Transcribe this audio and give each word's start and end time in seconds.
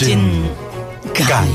고급진 0.00 0.56
간. 1.28 1.46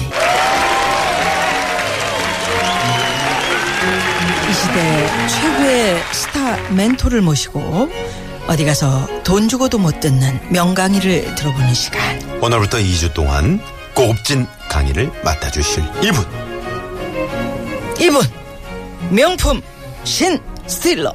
이 4.48 4.54
시대 4.54 5.28
최고의 5.28 6.04
스타 6.14 6.56
멘토를 6.72 7.22
모시고 7.22 7.90
어디 8.46 8.64
가서 8.64 9.08
돈 9.24 9.50
주고도 9.50 9.80
못 9.80 10.00
듣는 10.00 10.40
명강의를 10.52 11.34
들어보는 11.34 11.74
시간. 11.74 12.00
오늘부터 12.40 12.78
2주 12.78 13.16
동안 13.16 13.60
고급진 13.96 14.46
강의를 14.70 15.12
맡아주실 15.24 15.84
이분. 16.04 16.24
이분 18.00 18.22
명품 19.10 19.60
신 20.04 20.40
스틸러 20.68 21.12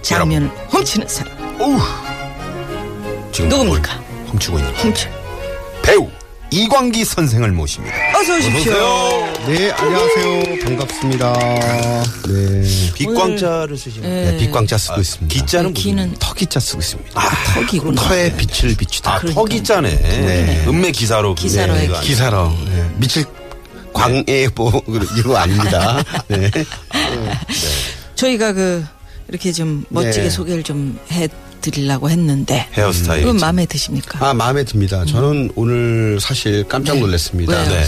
장면을 0.00 0.48
훔치는 0.70 1.06
사람 1.06 1.36
어우. 1.60 1.78
지금 3.30 3.50
누굽니까? 3.50 3.94
뭘 3.94 4.26
훔치고 4.28 4.58
있는 4.58 4.74
훔쳐. 4.76 5.10
배우 5.82 6.08
이광기 6.50 7.04
선생을 7.04 7.50
모십니다. 7.52 7.94
어서 8.16 8.36
오십시오. 8.36 8.72
네, 9.48 9.70
안녕하세요. 9.72 10.58
반갑습니다. 10.64 11.32
네. 12.28 12.92
빛광자를 12.94 13.76
쓰시는 13.76 14.08
네. 14.08 14.30
네, 14.30 14.38
빛광자 14.38 14.78
쓰고 14.78 15.00
있습니다. 15.00 15.34
기자는 15.34 15.74
기는 15.74 16.14
턱기자 16.18 16.60
쓰고 16.60 16.78
있습니다. 16.80 17.20
턱이구나. 17.54 18.00
터에 18.00 18.36
빛을 18.36 18.76
비추다. 18.76 19.16
아, 19.16 19.20
턱기자네. 19.20 19.90
네. 19.96 20.64
음매 20.68 20.92
기사로. 20.92 21.34
기사로의 21.34 21.88
네? 21.88 22.00
기사로. 22.00 22.48
네. 22.64 22.90
미칠 22.96 23.24
광해 23.92 24.48
뭐 24.54 24.72
이거 25.18 25.36
아닙니다. 25.36 26.02
네. 26.28 26.50
저희가 28.14 28.52
그 28.52 28.84
이렇게 29.28 29.52
좀 29.52 29.84
멋지게 29.88 30.22
네. 30.24 30.30
소개를 30.30 30.62
좀 30.62 30.98
해 31.10 31.28
드리려고 31.70 32.08
했는데 32.10 32.68
헤어스타일. 32.74 33.22
그건 33.22 33.36
마음에 33.38 33.66
드십니까? 33.66 34.24
아, 34.24 34.32
마음에 34.34 34.64
듭니다. 34.64 35.04
저는 35.04 35.50
오늘 35.56 36.18
사실 36.20 36.64
깜짝 36.68 36.98
놀랐습니다. 36.98 37.52
왜요? 37.52 37.68
네. 37.68 37.84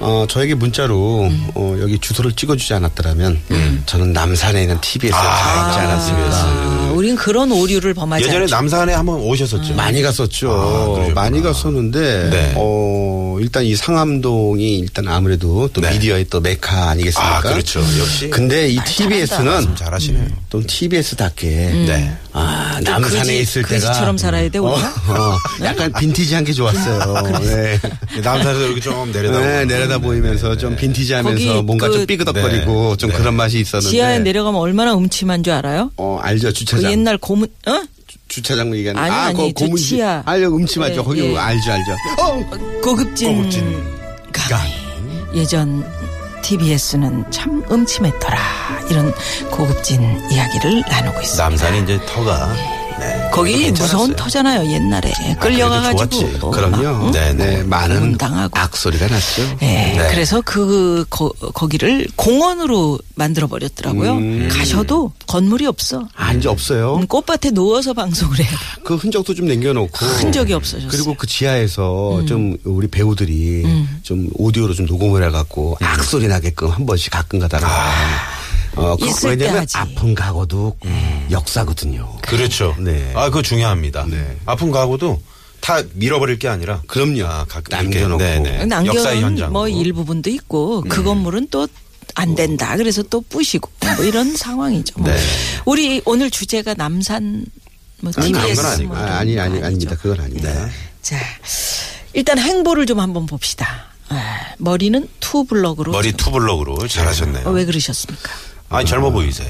어, 0.00 0.26
저에게 0.28 0.54
문자로 0.54 1.30
어, 1.54 1.76
여기 1.80 1.98
주소를 1.98 2.32
찍어주지 2.32 2.74
않았더라면 2.74 3.40
저는 3.86 4.12
남산에 4.12 4.62
있는 4.62 4.80
TBS에 4.80 5.12
가 5.16 5.68
있지 5.68 5.78
않았습니다. 5.78 6.28
아, 6.32 6.92
우린 6.94 7.14
그런 7.16 7.50
오류를 7.52 7.94
범하지 7.94 8.24
예전에 8.24 8.42
않죠. 8.42 8.54
남산에 8.56 8.92
한번 8.92 9.20
오셨었죠. 9.20 9.74
많이 9.74 10.02
갔었죠. 10.02 10.50
아, 10.50 10.84
그러셨구나. 10.86 11.14
많이 11.14 11.40
갔었는데 11.42 12.30
네. 12.30 12.52
어 12.56 13.36
일단 13.40 13.64
이 13.64 13.74
상암동이 13.74 14.78
일단 14.78 15.08
아무래도 15.08 15.68
또 15.72 15.80
네. 15.80 15.90
미디어의 15.92 16.26
또 16.30 16.40
메카 16.40 16.90
아니겠습니까? 16.90 17.36
아, 17.38 17.40
그렇죠. 17.40 17.80
역시. 17.80 18.30
근데 18.30 18.68
이 18.68 18.76
말씀 18.76 19.08
TBS는 19.08 19.76
잘하시네요. 19.76 20.26
또 20.50 20.62
TBS답게 20.66 21.48
네. 21.48 22.16
아 22.32 22.63
남산에 22.80 23.18
거지- 23.20 23.40
있을 23.40 23.62
때가 23.62 23.86
거지처럼 23.88 24.18
살아야 24.18 24.48
돼, 24.48 24.58
어, 24.58 24.62
우리가? 24.62 24.88
어, 25.08 25.38
약간 25.64 25.92
빈티지한 25.92 26.44
게 26.44 26.52
좋았어요. 26.52 27.22
네. 27.40 27.78
남산에서 28.22 28.60
이렇게 28.66 28.80
좀 28.80 29.12
내려다 29.12 29.40
네, 29.40 29.64
내려다 29.64 29.98
보이면서 29.98 30.56
좀 30.56 30.74
빈티지하면서 30.76 31.44
거기 31.46 31.62
뭔가 31.62 31.88
그- 31.88 31.94
좀 31.94 32.06
삐그덕거리고 32.06 32.90
네. 32.90 32.96
좀 32.96 33.10
네. 33.10 33.16
그런 33.16 33.34
맛이 33.34 33.60
있었는데 33.60 33.90
지하에 33.90 34.18
내려가면 34.20 34.60
얼마나 34.60 34.94
음침한 34.94 35.42
줄 35.42 35.52
알아요? 35.54 35.90
어 35.96 36.18
알죠 36.22 36.48
그 36.48 36.52
주차장 36.54 36.90
옛날 36.92 37.18
고문 37.18 37.48
어? 37.66 37.82
주차장 38.28 38.74
얘기하는 38.74 39.00
아니, 39.00 39.10
아, 39.12 39.22
아니, 39.26 39.36
거저 39.36 39.52
고문지. 39.66 40.02
알죠 40.02 40.56
음침하죠 40.56 40.94
예, 40.94 41.04
거기 41.04 41.20
예. 41.32 41.36
알죠 41.36 41.72
알죠 41.72 41.92
어 42.20 42.80
고급진, 42.82 43.36
고급진 43.36 43.84
강의. 44.32 44.72
예전 45.34 45.84
TBS는 46.44 47.30
참 47.30 47.64
음침했더라 47.70 48.38
이런 48.90 49.14
고급진 49.50 50.02
이야기를 50.30 50.82
나누고 50.90 51.20
있습니다. 51.22 51.42
남산이 51.42 51.82
이제 51.82 51.98
터가. 52.06 52.52
네. 52.52 52.73
거기. 53.32 53.70
무서운 53.72 54.14
터잖아요 54.14 54.70
옛날에 54.70 55.12
끌려가가지고 55.40 56.08
좋았지. 56.08 56.38
막, 56.40 56.50
그럼요 56.50 57.06
응? 57.06 57.10
네, 57.10 57.32
네, 57.34 57.56
네. 57.56 57.62
많은 57.64 58.16
당하고. 58.16 58.58
악소리가 58.58 59.08
났죠 59.08 59.42
네, 59.60 59.94
네. 59.96 60.08
그래서 60.10 60.40
그 60.44 61.04
거, 61.10 61.28
거기를 61.54 62.06
공원으로 62.16 62.98
만들어 63.16 63.46
버렸더라고요. 63.46 64.12
음. 64.14 64.48
가셔도 64.50 65.12
건물이 65.26 65.66
없어. 65.66 66.06
아 66.14 66.32
이제 66.32 66.48
없어요 66.48 66.96
음, 66.96 67.06
꽃밭에 67.06 67.50
누워서 67.50 67.92
방송을 67.92 68.38
해요. 68.38 68.48
그 68.84 68.94
흔적도 68.96 69.34
좀 69.34 69.46
남겨놓고 69.46 70.06
흔적이 70.06 70.54
없어졌어요. 70.54 70.90
그리고 70.90 71.14
그 71.14 71.26
지하에서 71.26 72.18
음. 72.20 72.26
좀 72.26 72.56
우리 72.64 72.86
배우들이 72.88 73.64
좀 74.02 74.28
오디오로 74.34 74.74
좀 74.74 74.86
녹음을 74.86 75.22
해갖고 75.24 75.78
악소리 75.80 76.28
나게끔 76.28 76.68
한 76.68 76.86
번씩 76.86 77.12
가끔 77.12 77.38
가다가 77.40 77.68
어, 78.76 78.96
그, 78.96 79.06
있을 79.06 79.36
때 79.36 79.44
왜냐면 79.44 79.62
하지. 79.62 79.76
아픈 79.76 80.14
각오도 80.14 80.76
역사거든요. 81.30 82.18
그렇죠. 82.22 82.74
네. 82.78 83.12
아, 83.14 83.26
그거 83.26 83.42
중요합니다. 83.42 84.06
네. 84.08 84.36
아픈 84.46 84.70
가구도 84.70 85.20
다 85.60 85.80
밀어버릴 85.94 86.38
게 86.38 86.48
아니라. 86.48 86.82
그럼요. 86.86 87.24
아, 87.26 87.46
남겨놓고. 87.70 88.22
네, 88.22 88.38
네. 88.38 88.48
역사의 88.60 88.66
남겨놓은 88.68 89.22
현장. 89.22 89.52
뭐 89.52 89.68
일부분도 89.68 90.30
있고 90.30 90.82
그 90.88 91.00
음. 91.00 91.04
건물은 91.04 91.48
또 91.50 91.66
안 92.16 92.36
된다. 92.36 92.76
그래서 92.76 93.02
또 93.02 93.22
부시고 93.22 93.68
뭐 93.96 94.04
이런 94.04 94.36
상황이죠. 94.36 95.00
뭐. 95.00 95.08
네. 95.10 95.18
우리 95.64 96.00
오늘 96.04 96.30
주제가 96.30 96.74
남산 96.74 97.44
뭐 98.02 98.12
아니, 98.16 98.28
TBS 98.28 98.54
그건 98.60 98.72
아니고. 98.72 98.94
뭐 98.94 98.96
아, 98.98 99.16
아니 99.18 99.34
거 99.34 99.40
아니 99.42 99.50
아니죠. 99.54 99.66
아닙니다. 99.66 99.96
그건 100.00 100.20
아닙니다. 100.20 100.68
자, 101.02 101.18
일단 102.12 102.38
행보를 102.38 102.86
좀 102.86 103.00
한번 103.00 103.26
봅시다. 103.26 103.86
아, 104.10 104.38
머리는 104.58 105.08
투블럭으로. 105.18 105.90
머리 105.90 106.10
좀- 106.12 106.18
투블럭으로 106.18 106.86
잘하셨네요. 106.86 107.48
어, 107.48 107.50
왜 107.50 107.64
그러셨습니까? 107.64 108.30
아니, 108.68 108.86
젊어 108.86 109.10
보이세요. 109.10 109.48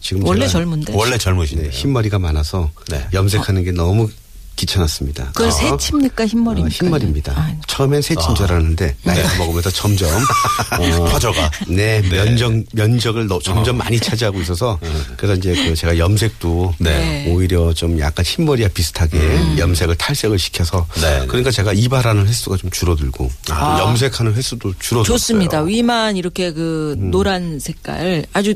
지금 0.00 0.24
원래 0.24 0.46
젊은데. 0.46 0.92
원래 0.94 1.18
젊으시네요. 1.18 1.70
네, 1.70 1.76
흰머리가 1.76 2.18
많아서 2.18 2.70
네. 2.88 3.06
염색하는 3.12 3.64
게 3.64 3.72
너무 3.72 4.08
귀찮았습니다. 4.56 5.26
그걸 5.26 5.48
어? 5.48 5.50
새칩니까 5.50 6.26
흰머리입니까? 6.26 6.74
어, 6.74 6.84
흰머리입니다. 6.86 7.32
아, 7.36 7.54
처음엔 7.66 8.02
새친 8.02 8.34
줄 8.34 8.46
알았는데 8.46 8.96
나이가 9.02 9.38
먹으면서 9.38 9.70
점점 9.70 10.08
어, 10.80 11.04
퍼져가. 11.10 11.50
네, 11.68 12.00
면적 12.10 12.52
면적을 12.72 13.26
너- 13.28 13.38
점점 13.40 13.76
많이 13.78 14.00
차지하고 14.00 14.40
있어서 14.40 14.78
그래서 15.16 15.34
이제 15.38 15.54
그 15.54 15.74
제가 15.74 15.98
염색도 15.98 16.74
네. 16.78 17.30
오히려 17.30 17.72
좀 17.74 17.98
약간 18.00 18.24
흰머리와 18.24 18.70
비슷하게 18.70 19.58
염색을 19.58 19.94
탈색을 19.96 20.38
시켜서 20.38 20.86
네. 21.00 21.24
그러니까 21.26 21.50
제가 21.50 21.72
이발하는 21.72 22.26
횟수가 22.26 22.56
좀 22.56 22.70
줄어들고 22.70 23.30
아. 23.50 23.78
염색하는 23.80 24.34
횟수도 24.34 24.72
줄어들었어요. 24.78 25.04
좋습니다. 25.18 25.60
위만 25.62 26.16
이렇게 26.16 26.52
그 26.52 26.94
음. 26.98 27.10
노란 27.10 27.58
색깔 27.60 28.24
아주 28.32 28.54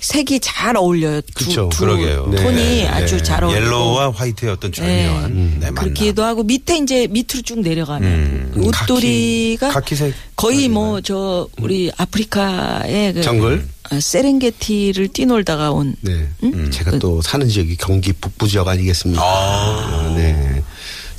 색이 0.00 0.40
잘 0.40 0.76
어울려요. 0.76 1.20
두, 1.22 1.44
그쵸. 1.46 1.68
두 1.72 1.80
그러게요. 1.80 2.30
톤이 2.36 2.54
네, 2.56 2.86
아주 2.86 3.16
네. 3.16 3.22
잘 3.22 3.42
어울리고. 3.42 3.64
옐로우와 3.66 4.12
화이트의 4.12 4.52
어떤 4.52 4.70
절묘한 4.72 5.34
네, 5.58 5.66
만남. 5.66 5.74
그렇기도 5.74 6.22
하고 6.24 6.42
밑에 6.44 6.78
이제 6.78 7.06
밑으로 7.10 7.42
쭉 7.44 7.60
내려가면 7.60 8.12
음, 8.12 8.52
웃돌이가 8.56 9.68
카키- 9.68 9.74
카키색 9.74 10.14
거의 10.36 10.68
뭐 10.68 11.00
저 11.00 11.48
우리 11.60 11.90
아프리카의 11.96 13.14
그 13.14 13.22
정글? 13.22 13.66
어, 13.90 13.98
세렝게티를 14.00 15.08
뛰놀다가 15.08 15.70
온 15.72 15.96
네. 16.02 16.28
음? 16.44 16.70
제가 16.70 16.98
또 16.98 17.20
사는 17.22 17.48
지역이 17.48 17.76
경기 17.76 18.12
북부 18.12 18.46
지역 18.46 18.68
아니겠습니까? 18.68 19.22
아, 19.22 20.14
네. 20.16 20.47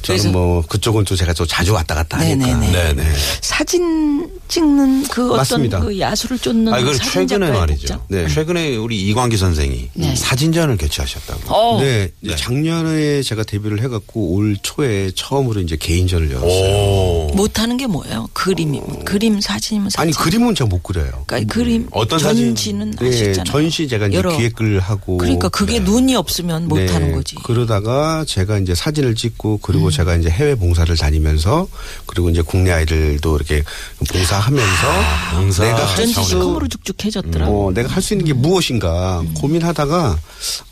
저는 0.01 0.31
뭐 0.31 0.63
그쪽은 0.67 1.03
또 1.05 1.15
제가 1.15 1.33
또 1.33 1.45
자주 1.45 1.73
왔다 1.73 1.95
갔다 1.95 2.17
하니까. 2.19 2.45
네네네. 2.45 2.71
네네. 2.71 3.03
사진 3.41 4.29
찍는 4.47 5.03
그 5.09 5.25
어떤 5.27 5.37
맞습니다. 5.37 5.79
그 5.79 5.99
야수를 5.99 6.39
쫓는 6.39 6.73
아, 6.73 6.79
이걸 6.79 6.95
사진 6.95 7.27
최근에 7.27 7.51
말이죠. 7.51 7.79
복장? 7.79 8.01
네. 8.07 8.27
최근에 8.27 8.75
우리 8.77 9.01
이광기 9.07 9.37
선생이 9.37 9.89
네. 9.93 10.15
사진전을 10.15 10.77
개최하셨다고. 10.77 11.53
어. 11.53 11.81
네, 11.81 12.09
네. 12.21 12.35
작년에 12.35 13.21
제가 13.21 13.43
데뷔를 13.43 13.81
해갖고 13.83 14.33
올 14.33 14.57
초에 14.61 15.11
처음으로 15.15 15.61
이제 15.61 15.75
개인전을 15.75 16.31
열었어요. 16.31 16.75
오. 16.75 17.31
못하는 17.35 17.77
게 17.77 17.85
뭐예요? 17.87 18.27
그림이 18.33 18.81
그림 19.05 19.39
사진이면 19.39 19.89
사진. 19.91 20.01
아니 20.01 20.11
그림은 20.13 20.55
제가 20.55 20.67
못 20.67 20.81
그려요. 20.81 21.23
그러니까 21.27 21.53
그림 21.53 21.87
어떤 21.91 22.19
사진? 22.19 22.47
전지는 22.47 22.91
네, 22.91 23.07
아시잖아요. 23.09 23.43
전시 23.45 23.87
제가 23.87 24.07
이제 24.07 24.21
기획을 24.21 24.79
하고. 24.79 25.17
그러니까 25.17 25.49
그게 25.49 25.79
눈이 25.79 26.15
없으면 26.15 26.67
못 26.67 26.79
네, 26.79 26.87
하는 26.87 27.11
거지. 27.13 27.35
그러다가 27.43 28.25
제가 28.25 28.57
이제 28.59 28.73
사진을 28.73 29.15
찍고 29.15 29.59
그리고 29.61 29.88
그리고 29.89 29.91
제가 29.91 30.15
이제 30.15 30.29
해외 30.29 30.55
봉사를 30.55 30.95
다니면서 30.95 31.67
그리고 32.05 32.29
이제 32.29 32.41
국내 32.41 32.71
아이들도 32.71 33.35
이렇게 33.35 33.63
봉사하면서 33.97 34.87
봉사. 35.35 35.63
내가 35.63 35.77
할 35.85 35.93
어쩐지 35.93 36.13
수 36.13 36.23
시커머로 36.23 36.67
죽죽해졌더라. 36.67 37.47
어, 37.49 37.71
내가 37.73 37.89
할 37.89 37.99
수 37.99 38.13
있는 38.13 38.25
게 38.25 38.33
무엇인가 38.33 39.19
음. 39.19 39.33
고민하다가 39.33 40.17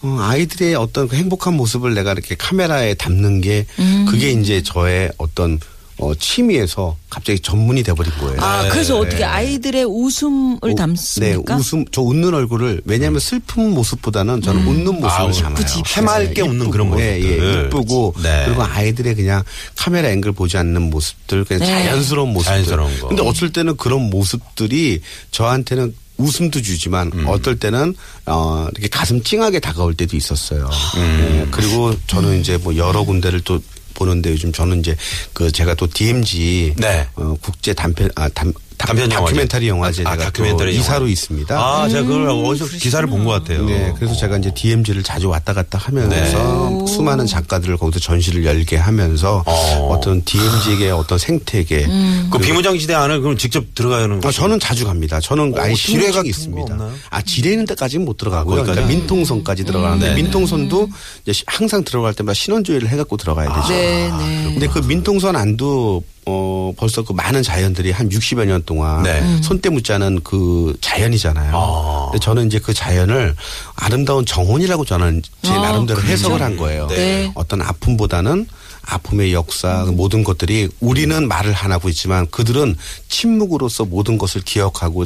어, 0.03 0.17
아이들의 0.21 0.75
어떤 0.75 1.07
그 1.07 1.15
행복한 1.17 1.55
모습을 1.55 1.93
내가 1.93 2.13
이렇게 2.13 2.35
카메라에 2.35 2.93
담는 2.93 3.41
게 3.41 3.65
음. 3.79 4.05
그게 4.07 4.31
이제 4.31 4.63
저의 4.63 5.11
어떤 5.17 5.59
어, 5.99 6.13
취미에서 6.13 6.95
갑자기 7.09 7.39
전문이 7.39 7.81
돼버린 7.81 8.11
거예요. 8.19 8.39
아, 8.39 8.67
그래서 8.69 8.99
어떻게 8.99 9.23
아이들의 9.23 9.83
웃음을 9.85 10.59
네, 10.63 10.75
담습니까? 10.75 11.55
웃음, 11.55 11.85
저 11.91 12.01
웃는 12.01 12.33
얼굴을, 12.33 12.81
왜냐하면 12.85 13.19
슬픈 13.19 13.71
모습보다는 13.71 14.41
저는 14.41 14.61
음. 14.61 14.67
웃는 14.67 14.85
모습을 15.01 15.09
아, 15.09 15.31
담아요. 15.31 15.65
해맑게 15.95 16.41
웃는 16.41 16.69
그런 16.69 16.99
예, 16.99 17.19
예, 17.19 17.37
모습들. 17.37 17.65
이쁘고, 17.65 18.13
네. 18.21 18.43
그리고 18.45 18.63
아이들의 18.63 19.15
그냥 19.15 19.43
카메라 19.75 20.09
앵글 20.09 20.33
보지 20.33 20.57
않는 20.57 20.89
모습들, 20.91 21.45
그냥 21.45 21.61
네. 21.61 21.65
자연스러운 21.65 22.31
모습들. 22.31 22.53
자연스러운 22.53 22.99
거. 22.99 23.07
근데 23.07 23.23
어쩔 23.23 23.51
때는 23.51 23.75
그런 23.77 24.09
모습들이 24.11 25.01
저한테는 25.31 25.95
웃음도 26.17 26.61
주지만 26.61 27.11
음. 27.13 27.25
어떨 27.27 27.59
때는 27.59 27.95
어 28.25 28.67
이렇게 28.71 28.87
가슴 28.87 29.21
찡하게 29.21 29.59
다가올 29.59 29.93
때도 29.93 30.17
있었어요. 30.17 30.67
음. 30.97 31.43
예, 31.45 31.47
그리고 31.51 31.93
저는 32.07 32.39
이제 32.39 32.57
뭐 32.57 32.75
여러 32.75 33.03
군데를 33.03 33.41
또 33.41 33.59
보는데 33.97 34.31
요즘 34.31 34.53
저는 34.53 34.79
이제 34.79 34.95
그 35.33 35.51
제가 35.51 35.73
또 35.73 35.87
DMG 35.87 36.75
네. 36.77 37.07
어, 37.15 37.35
국제 37.41 37.73
단편 37.73 38.09
아 38.15 38.29
단, 38.29 38.53
다- 38.53 38.59
단편. 38.77 39.09
다큐멘터리 39.09 39.67
영화제 39.67 40.03
아, 40.05 40.11
제가 40.11 40.25
다큐멘터리 40.25 40.73
또 40.73 40.79
이사로. 40.79 41.07
있습니다. 41.07 41.57
아, 41.59 41.89
제가 41.89 42.03
그걸 42.07 42.29
어디서 42.29 42.65
기사를 42.77 43.07
본 43.09 43.25
것 43.25 43.31
같아요. 43.31 43.65
네, 43.65 43.93
그래서 43.97 44.15
제가 44.15 44.37
이제 44.37 44.51
DMZ를 44.53 45.01
자주 45.03 45.27
왔다 45.29 45.53
갔다 45.53 45.77
하면서 45.77 46.85
수많은 46.85 47.25
작가들을 47.25 47.77
거기서 47.77 47.99
전시를 47.99 48.45
열게 48.45 48.77
하면서 48.77 49.43
어. 49.45 49.87
어. 49.93 49.99
떤 49.99 50.23
DMZ의 50.23 50.91
어떤 50.91 51.17
생태계. 51.17 51.87
그 52.31 52.37
비무장 52.37 52.77
시대 52.77 52.93
안을 52.93 53.21
그럼 53.21 53.37
직접 53.37 53.63
들어가는 53.73 54.21
아, 54.23 54.31
저는 54.31 54.59
자주 54.59 54.85
갑니다. 54.85 55.19
저는 55.19 55.53
아예 55.57 55.71
어떻게 55.73 55.75
지뢰가 55.75 56.21
있습니다. 56.23 56.77
아, 57.09 57.21
지뢰 57.23 57.51
있는 57.51 57.65
데까지는 57.65 58.05
못 58.05 58.17
들어가고요. 58.17 58.63
그러니까 58.63 58.85
민통선까지 58.87 59.63
들어가는데 59.65 60.09
네, 60.09 60.15
네. 60.15 60.21
민통선도 60.21 60.89
이제 61.23 61.33
시- 61.33 61.43
항상 61.47 61.83
들어갈 61.83 62.13
때마다 62.13 62.33
신원조회를 62.35 62.89
해갖고 62.89 63.17
들어가야 63.17 63.53
되죠. 63.53 63.67
네, 63.73 64.09
네. 64.17 64.43
근데 64.53 64.67
그 64.67 64.79
민통선 64.79 65.35
안도 65.35 66.03
어 66.27 66.73
벌써 66.75 67.03
그 67.03 67.13
많은 67.13 67.41
자연들이 67.41 67.91
한 67.91 68.09
60여 68.09 68.45
년 68.45 68.61
동안 68.65 69.03
네. 69.03 69.41
손때 69.41 69.69
묻자는 69.69 70.21
그 70.23 70.75
자연이잖아요. 70.81 71.51
아. 71.55 72.07
근데 72.11 72.19
저는 72.19 72.47
이제 72.47 72.59
그 72.59 72.73
자연을 72.73 73.33
아름다운 73.75 74.25
정원이라고 74.25 74.83
저는 74.83 75.21
제 75.41 75.51
아, 75.51 75.59
나름대로 75.59 75.97
그렇죠. 75.99 76.11
해석을 76.11 76.41
한 76.41 76.57
거예요. 76.57 76.87
네. 76.87 77.31
어떤 77.33 77.61
아픔보다는 77.61 78.45
아픔의 78.89 79.33
역사 79.33 79.83
그 79.85 79.91
모든 79.91 80.23
것들이 80.23 80.69
우리는 80.79 81.27
말을 81.27 81.53
안 81.55 81.71
하고 81.73 81.89
있지만 81.89 82.25
그들은 82.31 82.75
침묵으로서 83.09 83.85
모든 83.85 84.17
것을 84.17 84.41
기억하고 84.41 85.05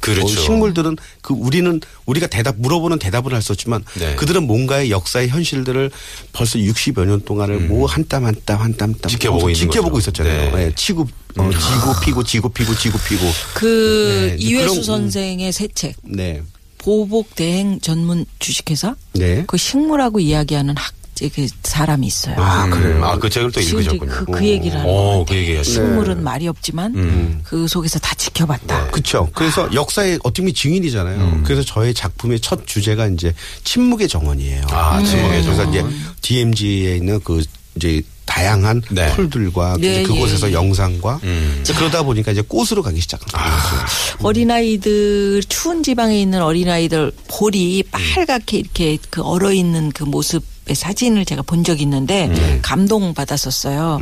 그렇죠. 0.00 0.24
어, 0.24 0.42
식물들은 0.42 0.96
그 1.20 1.34
우리는 1.34 1.80
우리가 2.06 2.26
대답 2.28 2.56
물어보는 2.58 2.98
대답을 2.98 3.34
할 3.34 3.40
수 3.42 3.52
없지만 3.52 3.82
네. 3.98 4.14
그들은 4.16 4.46
뭔가의 4.46 4.90
역사의 4.90 5.28
현실들을 5.30 5.90
벌써 6.32 6.58
60여 6.58 7.06
년 7.06 7.24
동안을 7.24 7.60
뭐한 7.60 8.04
땀 8.08 8.24
한 8.24 8.34
땀 8.44 8.60
한 8.60 8.74
땀 8.76 8.90
한땀 8.90 8.90
음. 9.04 9.08
지켜보고 9.08 9.48
있는 9.50 9.60
지켜보고 9.60 9.94
거죠. 9.94 10.10
있었잖아요. 10.10 10.56
네. 10.56 10.66
예, 10.66 10.72
치고 10.74 11.08
어, 11.38 11.50
지고 11.50 12.00
피고 12.04 12.22
지고 12.22 12.48
피고 12.50 12.74
지고 12.76 12.98
피고 13.08 13.24
그 13.54 14.28
네, 14.30 14.36
이회수 14.38 14.68
그런- 14.70 14.82
선생의 14.84 15.52
새 15.52 15.68
책 15.74 15.96
네. 16.02 16.42
보복 16.78 17.34
대행 17.34 17.80
전문 17.80 18.24
주식회사 18.38 18.94
네. 19.14 19.44
그 19.46 19.56
식물하고 19.56 20.20
이야기하는 20.20 20.76
학 20.76 20.92
그 21.28 21.46
사람이 21.62 22.06
있어요. 22.06 22.36
아, 22.38 22.68
그래요. 22.68 23.04
아, 23.04 23.18
그 23.18 23.28
책을 23.28 23.52
또 23.52 23.60
읽으셨군요. 23.60 24.10
그, 24.10 24.24
그 24.26 24.46
얘기를 24.46 24.78
하는 24.78 24.90
오, 24.90 25.18
것그 25.18 25.24
같아요. 25.26 25.38
얘기 25.40 25.56
하시네. 25.56 25.74
식물은 25.74 26.22
말이 26.22 26.48
없지만 26.48 26.94
음. 26.94 27.40
그 27.44 27.68
속에서 27.68 27.98
다 27.98 28.14
지켜봤다. 28.14 28.90
그렇죠. 28.90 29.28
그래서 29.34 29.68
역사의 29.72 30.20
어떻게 30.22 30.42
보면 30.42 30.54
증인이잖아요. 30.54 31.20
음. 31.20 31.42
그래서 31.44 31.62
저의 31.62 31.94
작품의 31.94 32.40
첫 32.40 32.66
주제가 32.66 33.06
이제 33.08 33.34
침묵의 33.64 34.08
정원이에요. 34.08 34.62
아, 34.70 35.02
침묵의 35.02 35.42
그래서 35.42 35.64
이제 35.64 35.84
DMZ에 36.22 36.96
있는 36.96 37.20
그 37.22 37.42
이제 37.76 38.02
다양한 38.30 38.80
네. 38.90 39.12
풀들과 39.16 39.76
네, 39.80 40.04
그곳에서 40.04 40.46
예, 40.46 40.50
예. 40.52 40.54
영상과 40.54 41.18
음. 41.24 41.64
그러다 41.66 42.04
보니까 42.04 42.30
이제 42.30 42.42
꽃으로 42.42 42.80
가기 42.82 43.00
시작한 43.00 43.26
거죠. 43.26 44.22
어린아이들 44.22 45.42
추운 45.48 45.82
지방에 45.82 46.20
있는 46.20 46.40
어린아이들 46.40 47.10
볼이 47.26 47.82
빨갛게 47.90 48.58
이렇게 48.58 48.98
그 49.10 49.22
얼어 49.22 49.52
있는 49.52 49.90
그 49.90 50.04
모습의 50.04 50.42
사진을 50.72 51.24
제가 51.24 51.42
본 51.42 51.64
적이 51.64 51.82
있는데 51.82 52.60
감동 52.62 53.12
받았었어요. 53.14 53.98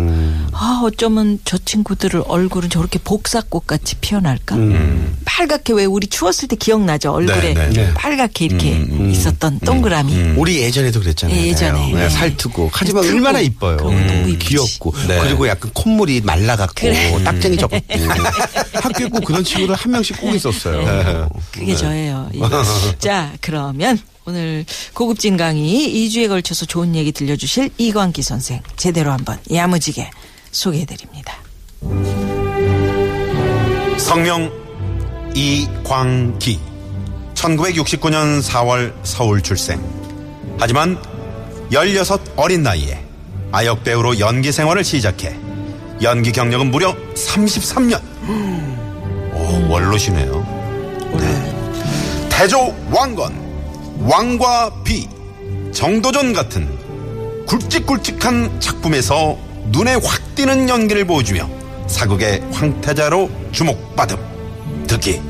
아 0.53 0.81
어쩌면 0.85 1.39
저 1.45 1.57
친구들을 1.59 2.25
얼굴은 2.27 2.69
저렇게 2.71 2.99
복사꽃 2.99 3.67
같이 3.67 3.95
피어날까? 3.97 4.57
빨갛게 5.25 5.73
왜 5.73 5.85
우리 5.85 6.07
추웠을 6.07 6.49
때 6.49 6.57
기억나죠? 6.57 7.13
얼굴에 7.13 7.55
네, 7.55 7.55
네, 7.55 7.71
네. 7.71 7.95
빨갛게 7.95 8.45
이렇게 8.47 8.87
있었던 9.13 9.61
동그라미. 9.61 10.35
우리 10.37 10.59
예전에도 10.61 11.01
그랬잖아요. 11.01 11.37
예, 11.39 11.47
예전에. 11.49 11.93
네, 11.93 11.95
네. 11.95 12.09
살트고 12.09 12.71
하지만 12.73 13.03
크고. 13.03 13.15
얼마나 13.15 13.41
이뻐요. 13.41 13.77
음. 13.89 14.37
귀엽고 14.39 14.93
네. 15.07 15.19
그리고 15.21 15.49
약간 15.49 15.71
콧물이 15.75 16.21
말라갖고 16.23 16.75
그래. 16.75 17.23
딱쟁이 17.25 17.57
적고 17.57 17.77
학교에 18.83 19.09
꼭 19.09 19.25
그런 19.25 19.43
친구들 19.45 19.75
한 19.75 19.93
명씩 19.93 20.21
꼭 20.21 20.35
있었어요. 20.35 21.29
그게 21.53 21.75
저예요. 21.75 22.29
예. 22.35 22.41
자, 22.99 23.33
그러면 23.41 23.99
오늘 24.29 24.67
고급진 24.93 25.39
강의 25.39 25.65
2주에 25.65 26.29
걸쳐서 26.29 26.67
좋은 26.67 26.95
얘기 26.95 27.13
들려주실 27.13 27.71
이광기 27.79 28.21
선생 28.21 28.61
제대로 28.77 29.11
한번 29.11 29.39
야무지게 29.51 30.11
소개해드립니다. 30.51 31.39
성명 33.97 34.53
이광기. 35.35 36.61
1969년 37.33 38.43
4월 38.43 38.93
서울 39.03 39.41
출생. 39.41 39.81
하지만 40.59 41.03
16 41.73 42.35
어린 42.37 42.63
나이에 42.63 43.03
아역 43.51 43.83
배우로 43.83 44.19
연기 44.19 44.53
생활을 44.53 44.85
시작해 44.85 45.35
연기 46.03 46.33
경력은 46.33 46.71
무려 46.71 46.95
33년. 47.15 48.03
오 49.33 49.71
원로시네요. 49.71 51.09
네. 51.19 52.29
태조 52.29 52.77
왕건 52.91 53.48
왕과 54.01 54.83
비 54.85 55.09
정도전 55.73 56.33
같은 56.33 56.69
굵직굵직한 57.47 58.61
작품에서 58.61 59.39
눈에 59.67 59.95
확 59.95 60.35
띄는 60.35 60.69
연기를 60.69 61.05
보여주며 61.07 61.49
사극의 61.89 62.43
황태자로 62.53 63.31
주목받음 63.53 64.19
특히 64.87 65.21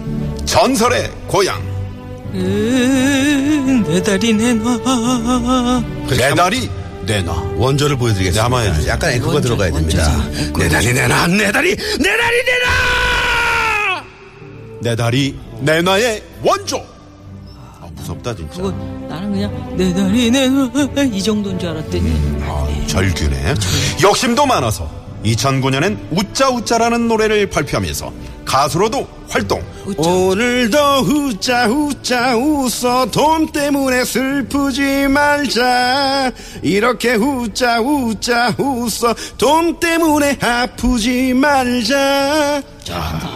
전설의 0.44 1.10
고향 1.26 1.62
내 2.32 4.02
다리 4.02 4.32
내놔. 4.34 5.82
내 6.10 6.34
다리 6.34 6.68
내놔 7.06 7.32
원조를 7.56 7.96
보여드리겠습니다. 7.96 8.32
네, 8.32 8.40
한번 8.42 8.62
해주세요. 8.74 8.92
약간 8.92 9.12
에코가 9.12 9.32
원조, 9.34 9.48
들어가야 9.48 9.72
됩니다. 9.72 10.24
내 10.58 10.68
다리 10.68 10.92
내놔, 10.92 11.26
내 11.28 11.50
다리, 11.52 11.74
내 11.76 12.16
다리 12.16 12.36
내놔! 12.44 14.04
내 14.80 14.94
다리 14.96 15.38
내놔의 15.60 16.22
원조 16.42 16.76
아, 16.78 16.97
무섭다 18.08 18.34
진짜. 18.34 18.54
그거 18.56 18.70
나는 19.08 19.32
그냥 19.32 19.76
내 19.76 19.92
다리 19.92 20.30
내놔 20.30 20.70
이 21.12 21.22
정도인 21.22 21.58
줄 21.58 21.68
알았더니. 21.70 22.40
아, 22.42 22.66
절규네. 22.86 23.54
욕심도 24.02 24.46
많아서 24.46 24.88
2009년엔 25.24 25.98
우짜우짜라는 26.10 27.08
노래를 27.08 27.50
발표하면서 27.50 28.12
가수로도 28.44 29.06
활동. 29.28 29.62
오늘도 29.98 30.78
후짜 30.78 31.66
후짜 31.66 32.34
웃어 32.34 33.10
돈 33.10 33.52
때문에 33.52 34.04
슬프지 34.04 35.08
말자. 35.08 36.32
이렇게 36.62 37.14
후짜 37.14 37.78
후짜 37.78 38.54
웃어 38.56 39.14
돈 39.36 39.78
때문에 39.78 40.38
아프지 40.40 41.34
말자. 41.34 42.62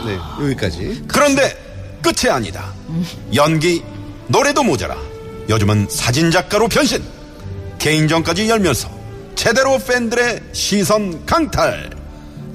네 0.07 0.19
여기까지. 0.41 1.03
그런데 1.07 1.59
끝이 2.01 2.31
아니다. 2.31 2.73
연기, 3.35 3.83
노래도 4.33 4.63
모자라. 4.63 4.97
요즘은 5.51 5.89
사진작가로 5.91 6.67
변신. 6.69 7.05
개인전까지 7.79 8.49
열면서 8.49 8.89
제대로 9.35 9.79
팬들의 9.79 10.41
시선 10.53 11.27
강탈. 11.27 11.91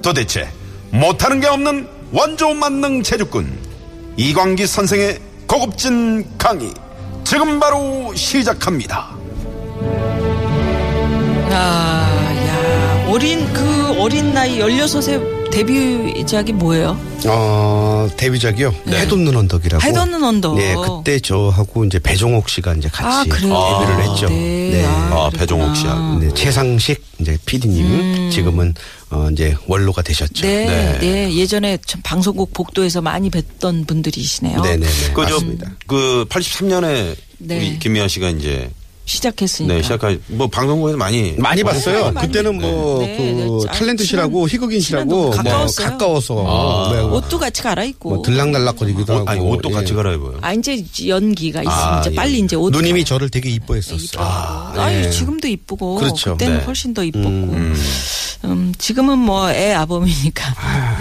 도대체 0.02 0.50
못하는 0.90 1.40
게 1.40 1.46
없는 1.46 1.88
원조 2.12 2.52
만능 2.54 3.04
제주꾼 3.04 3.48
이광기 4.16 4.66
선생의 4.66 5.20
고급진 5.46 6.26
강의 6.40 6.74
지금 7.24 7.60
바로 7.60 8.12
시작합니다. 8.16 9.16
아, 11.52 11.52
야, 11.52 12.07
어린 13.18 13.52
그 13.52 14.00
어린 14.00 14.32
나이 14.32 14.60
16세 14.60 15.50
데뷔작이 15.50 16.54
뭐예요? 16.54 16.96
어 17.26 18.08
데뷔작이요 18.16 18.72
해돋는 18.88 19.36
언덕이라고 19.36 19.84
해돋는 19.84 20.24
언덕. 20.24 20.56
네 20.56 20.76
그때 20.76 21.20
저하고 21.20 21.84
이제 21.86 21.98
배종옥 21.98 22.48
씨가 22.48 22.76
이제 22.76 22.88
같이 22.90 23.32
아? 23.32 23.80
데뷔를 23.80 24.04
했죠 24.04 24.30
네. 24.30 24.70
네. 24.70 24.86
아, 24.86 25.30
그랬구나. 25.30 25.30
배종옥 25.32 25.76
씨하고. 25.76 26.20
네, 26.20 26.32
최상식 26.36 27.04
이제 27.18 27.36
PD님 27.44 28.30
지금은 28.30 28.76
어 29.10 29.30
이제 29.32 29.56
원로가 29.66 30.04
되셨죠. 30.04 30.46
네, 30.46 30.66
네. 30.68 31.00
네, 31.00 31.36
예전에 31.38 31.80
참 31.88 32.00
방송국 32.04 32.54
복도에서 32.54 33.02
많이 33.02 33.32
뵀던 33.32 33.88
분들이시네요. 33.88 34.62
네네네. 34.62 34.86
그, 35.16 35.26
저, 35.26 35.34
맞습니다. 35.34 35.72
그 35.88 36.28
83년에 36.30 37.16
네. 37.40 37.58
우리 37.58 37.80
김미아 37.80 38.08
씨가 38.08 38.30
이제 38.30 38.70
시작했으니까. 39.08 39.74
네, 39.74 39.82
시작할 39.82 40.20
뭐 40.28 40.48
방송국에서 40.48 40.98
많이 40.98 41.34
많이 41.38 41.64
봤어요. 41.64 42.12
많이 42.12 42.28
그때는 42.28 42.60
뭐 42.60 43.00
네, 43.00 43.16
그 43.18 43.22
네. 43.24 43.70
아, 43.70 43.72
탤런트시라고 43.74 44.32
친한- 44.32 44.50
희극인시라고 44.50 44.82
친한 44.84 45.08
뭐 45.08 45.30
가까웠어요. 45.32 45.88
가까워서 45.90 46.34
아. 46.46 46.94
뭐 47.02 47.14
옷도 47.18 47.40
같이 47.40 47.64
갈아입고. 47.64 48.10
뭐 48.10 48.22
들락날락거리기도 48.22 49.14
옷, 49.14 49.18
하고 49.20 49.30
아니 49.30 49.40
옷도 49.40 49.70
예. 49.70 49.74
같이 49.74 49.94
갈아입어요. 49.94 50.40
아 50.42 50.52
이제 50.54 50.84
연기가 51.08 51.62
있으면 51.62 51.78
아, 51.78 52.00
이제 52.02 52.12
예. 52.12 52.16
빨리 52.16 52.40
이제 52.40 52.56
옷 52.58 52.70
누님이 52.72 53.06
저를 53.06 53.30
되게 53.30 53.50
이뻐했었어요. 53.50 53.98
이쁘더라고. 53.98 54.82
아, 54.82 54.90
니 54.92 55.02
네. 55.04 55.10
지금도 55.10 55.48
이쁘고 55.48 55.96
그렇죠. 55.96 56.34
그때는 56.34 56.60
네. 56.60 56.64
훨씬 56.66 56.94
더 56.94 57.04
이뻤고 57.04 57.28
음. 57.30 57.76
지금은 58.78 59.18
뭐 59.20 59.50
애 59.52 59.74
아범이니까 59.74 60.56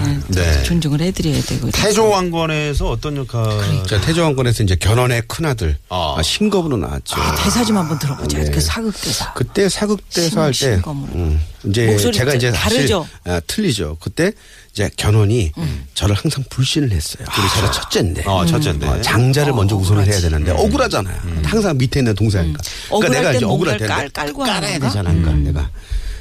네, 0.05 0.21
네. 0.29 0.63
존중을 0.63 1.01
해드려야 1.01 1.41
되고 1.43 1.71
태조 1.71 2.09
왕건에서 2.09 2.89
어떤 2.91 3.17
역할? 3.17 3.45
자, 3.87 4.01
태조 4.01 4.23
왕건에서 4.23 4.63
이제 4.63 4.75
견훤의 4.77 5.23
큰 5.29 5.45
아들 5.47 5.77
아. 5.89 6.15
아, 6.17 6.23
신검으로 6.23 6.77
나왔죠. 6.77 7.17
대사 7.43 7.65
좀 7.65 7.77
한번 7.77 7.96
들어보자 7.99 8.39
네. 8.39 8.51
그 8.51 8.61
사극 8.61 8.95
대사 9.01 9.33
그때 9.35 9.69
사극대사 9.69 10.53
신- 10.53 10.69
할 10.73 10.83
때. 10.83 10.91
음, 11.15 11.41
이제 11.65 11.97
제가 12.13 12.35
이제 12.35 12.51
다르죠? 12.53 13.07
아, 13.25 13.41
틀리죠. 13.47 13.97
그때 14.01 14.33
이제 14.73 14.91
견훤이 14.97 15.53
저를 15.95 16.15
항상 16.15 16.45
불신을 16.51 16.93
했어요. 16.93 17.27
그리고 17.35 17.49
제가 17.55 17.71
첫째인데. 17.71 18.23
어, 18.27 18.45
첫째인데. 18.47 18.87
어, 18.87 19.01
장자를 19.01 19.53
먼저 19.55 19.75
우선을 19.77 20.07
해야 20.07 20.21
되는데 20.21 20.51
억울하잖아요. 20.53 21.17
항상 21.45 21.77
밑에 21.79 22.01
있는 22.01 22.15
동생이니까. 22.15 22.63
억울할 22.91 23.11
그러니까 23.11 23.19
내가 23.21 23.31
땐 23.33 23.37
이제 23.39 23.45
억울할 23.47 23.79
깔- 23.79 24.09
깔고 24.11 24.39
깔아야 24.41 24.57
하는 24.57 24.71
건가? 24.81 24.89
되잖아. 24.89 25.13
그러니까 25.13 25.33
내가 25.33 25.71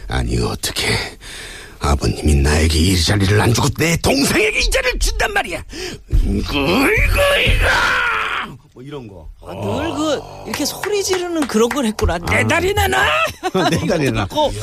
아니 0.08 0.38
어떻게 0.39 0.88
아버님이 1.79 2.36
나에게 2.36 2.79
이 2.79 3.03
자리를 3.03 3.39
안 3.39 3.53
주고 3.53 3.70
내 3.77 3.96
동생에게 3.98 4.60
이 4.60 4.70
자리를 4.72 5.00
준단 5.00 5.32
말이야. 5.34 5.63
이거 6.10 6.29
이거 6.29 6.39
이거 6.39 7.63
뭐 7.63 7.75
이런 8.86 9.08
거. 9.08 9.27
늘그 9.42 10.22
이렇게 10.46 10.63
소리 10.63 11.04
지르는 11.04 11.48
그런 11.48 11.70
걸 11.70 11.86
했구나 11.88 12.20
내 12.20 12.46
다리 12.46 12.72
내놔 12.72 13.04
내 13.72 13.88
다리나. 13.88 14.27
고 14.27 14.54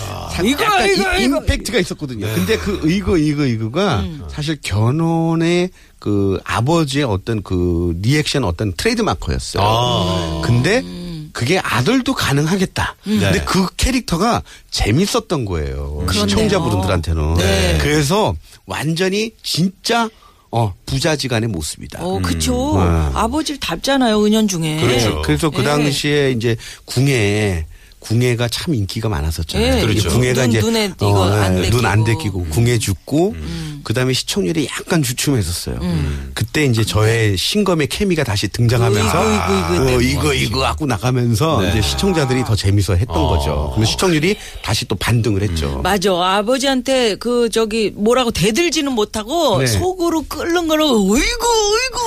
이거 0.45 0.87
이거 0.87 1.17
이거 1.19 1.39
임팩트가 1.41 1.79
있었거든요. 1.81 2.27
근데 2.33 2.57
그 2.57 2.89
이거 2.89 3.19
이거 3.19 3.45
이거가 3.45 4.05
사실 4.29 4.61
견훤의 4.63 5.71
그 5.99 6.39
아버지의 6.45 7.05
어떤 7.05 7.43
그 7.43 7.99
리액션 8.01 8.45
어떤 8.45 8.73
트레이드 8.75 9.03
마크였어요. 9.03 9.61
아. 9.67 10.41
근데 10.45 10.85
그게 11.33 11.59
아들도 11.59 12.15
가능하겠다. 12.15 12.95
근데 13.03 13.33
네. 13.33 13.45
그 13.45 13.67
캐릭터가 13.77 14.43
재밌었던 14.71 15.47
거예요. 15.47 15.97
그렇네요. 16.07 16.29
시청자분들한테는. 16.29 17.35
네. 17.35 17.79
그래서 17.81 18.35
완전히 18.67 19.33
진짜 19.43 20.09
어 20.53 20.75
부자지간의 20.85 21.49
모습이다. 21.49 22.05
어 22.05 22.19
그쵸 22.21 22.77
음. 22.77 23.11
아버지를 23.15 23.59
닮잖아요 23.59 24.23
은연 24.25 24.49
중에 24.49 24.81
그렇죠. 24.81 25.23
그래서 25.23 25.49
그 25.49 25.61
예. 25.61 25.65
당시에 25.65 26.31
이제 26.33 26.57
궁예 26.85 27.65
궁예가 28.03 28.49
참 28.49 28.75
인기가 28.75 29.09
많았었잖아요. 29.09 29.79
예. 29.79 29.81
그렇죠. 29.81 30.09
궁예가 30.11 30.43
눈, 30.43 30.51
이제 30.51 30.61
눈에 30.61 30.93
이거 30.97 31.25
안 31.25 31.65
예, 31.65 31.71
눈안 31.71 32.05
데끼고. 32.05 32.41
데끼고 32.43 32.47
궁예 32.51 32.79
죽고 32.79 33.35
그다음에 33.85 34.13
시청률이 34.13 34.69
약간 34.79 35.03
주춤했었어요. 35.03 35.79
그때 36.35 36.65
이제 36.65 36.85
저의 36.85 37.37
신검의 37.37 37.89
케미가 37.89 38.25
다시 38.25 38.49
등장하면서 38.49 39.09
이거, 39.09 39.35
이거, 39.35 39.75
이거 39.75 39.83
어, 39.83 39.87
때문에. 39.87 40.11
이거 40.11 40.35
이거 40.35 40.67
하고 40.67 40.87
나가면서 40.87 41.67
이제 41.69 41.81
시청자들이 41.83 42.45
더 42.45 42.55
재밌어 42.57 42.95
했던 42.95 43.15
거죠. 43.15 43.69
그러면 43.71 43.87
시청률이 43.87 44.37
다시 44.63 44.85
또 44.87 44.95
반등을 44.97 45.43
했죠. 45.43 45.81
맞아 45.83 46.13
아버지한테 46.13 47.17
그 47.17 47.49
저기 47.51 47.93
뭐라고 47.95 48.31
대들지는 48.31 48.93
못하고 48.93 49.59
네. 49.59 49.67
속으로 49.67 50.23
끓는 50.29 50.69
거로 50.69 50.85
으이구 51.03 51.17
으이구 51.17 52.01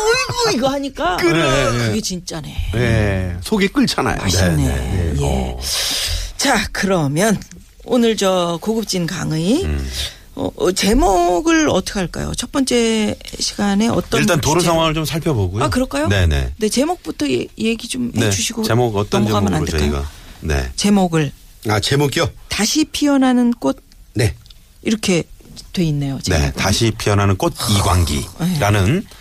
으이구 0.50 0.58
이거 0.58 0.68
하니까 0.70 1.18
그게 1.18 2.02
진짜네 2.02 2.56
네, 2.74 3.36
속이 3.42 3.68
끓잖아요. 3.70 4.18
맛있네 4.22 5.14
네, 5.16 5.22
네, 5.22 5.28
네. 5.28 5.58
예. 5.58 6.38
자 6.38 6.68
그러면 6.72 7.40
오늘 7.86 8.16
저 8.18 8.58
고급진 8.62 9.06
강의 9.08 9.64
음. 9.64 9.90
어, 10.36 10.50
어, 10.58 10.72
제목을 10.72 11.70
어떻게 11.70 12.00
할까요? 12.00 12.34
첫 12.36 12.52
번째 12.52 13.16
시간에 13.40 13.88
어떤 13.88 14.20
일단 14.22 14.42
도로 14.42 14.60
주제? 14.60 14.70
상황을 14.70 14.94
좀 14.94 15.06
살펴보고요. 15.06 15.64
아 15.64 15.70
그럴까요? 15.70 16.08
네네. 16.10 16.54
네 16.58 16.70
제목부터 16.70 17.30
예- 17.30 17.48
얘기 17.58 17.88
좀 17.88 18.12
네. 18.14 18.26
해주시고 18.28 18.64
제목 18.64 18.96
어떤 18.98 19.24
넘어가면 19.24 19.54
안 19.54 19.66
제목으로 19.66 19.80
될까요? 19.80 19.92
저희가 19.92 20.12
네. 20.42 20.72
제목을 20.76 21.32
아 21.70 21.80
제목이요? 21.80 22.30
다시 22.50 22.84
피어나는 22.86 23.52
꽃 23.54 23.82
네. 24.14 24.36
이렇게 24.82 25.24
돼 25.72 25.84
있네요. 25.86 26.16
네. 26.18 26.22
제목은. 26.24 26.52
다시 26.54 26.92
피어나는 26.92 27.38
꽃 27.38 27.54
이광기라는 27.72 29.04
아, 29.06 29.16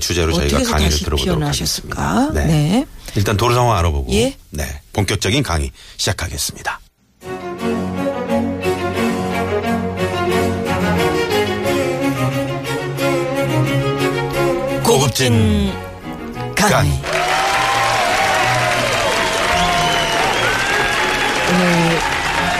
주제로 0.00 0.32
저희가 0.32 0.62
강의를 0.62 0.98
들어보도록? 0.98 1.42
하겠습니다. 1.44 2.30
네. 2.32 2.84
일단 3.14 3.36
도로 3.36 3.54
상황 3.54 3.76
알아보고 3.78 4.12
예. 4.12 4.36
네. 4.50 4.80
본격적인 4.92 5.42
강의 5.42 5.70
시작하겠습니다. 5.96 6.80
고급진 14.84 15.72
강의. 16.54 16.90
오늘 21.48 21.98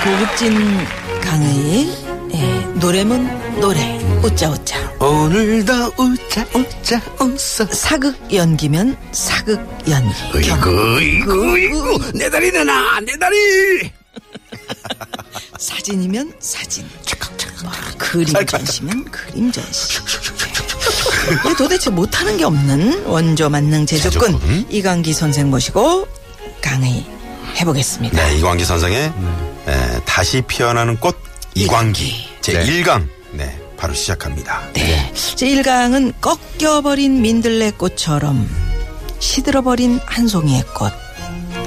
고급진 0.04 0.86
강의 1.22 1.86
네, 2.30 2.66
노래문 2.74 3.45
노래 3.60 3.98
웃자 4.22 4.50
웃자. 4.50 4.92
오늘도 5.00 5.72
웃자 5.98 6.46
웃자 6.54 7.00
웃어. 7.20 7.66
사극 7.72 8.16
연기면 8.34 8.96
사극 9.12 9.58
연기. 9.88 10.14
이구 10.46 11.00
이구 11.00 11.58
이구. 11.58 12.12
내 12.14 12.28
다리 12.30 12.50
내놔 12.52 13.00
내 13.00 13.18
다리. 13.18 13.90
사진이면 15.58 16.34
사진. 16.38 16.86
와, 17.64 17.72
그림 17.98 18.26
전시면 18.46 19.04
그림 19.10 19.50
전시. 19.50 19.98
왜 21.44 21.54
도대체 21.56 21.90
못하는 21.90 22.36
게 22.36 22.44
없는 22.44 23.06
원조 23.06 23.48
만능 23.48 23.86
제조꾼. 23.86 24.66
이강기 24.68 25.12
선생 25.12 25.50
모시고 25.50 26.06
강의 26.60 27.04
해보겠습니다. 27.56 28.16
네, 28.22 28.36
이광기 28.38 28.64
선생의 28.64 29.12
에, 29.66 30.00
다시 30.04 30.42
피어나는 30.42 30.98
꽃 30.98 31.16
이광기. 31.54 32.28
제 32.42 32.52
1강 32.64 33.08
네, 33.32 33.58
바로 33.76 33.92
시작합니다. 33.94 34.62
네. 34.72 35.12
제 35.34 35.46
1강은 35.48 36.14
꺾여버린 36.20 37.20
민들레 37.20 37.72
꽃처럼 37.72 38.48
시들어버린 39.18 40.00
한 40.06 40.28
송이의 40.28 40.62
꽃. 40.74 40.92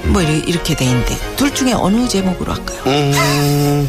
뭐 0.06 0.22
이렇게, 0.22 0.50
이렇게 0.50 0.76
돼 0.76 0.86
있는데 0.86 1.18
둘 1.36 1.54
중에 1.54 1.74
어느 1.74 2.08
제목으로 2.08 2.54
할까요? 2.54 2.82
음, 2.88 3.88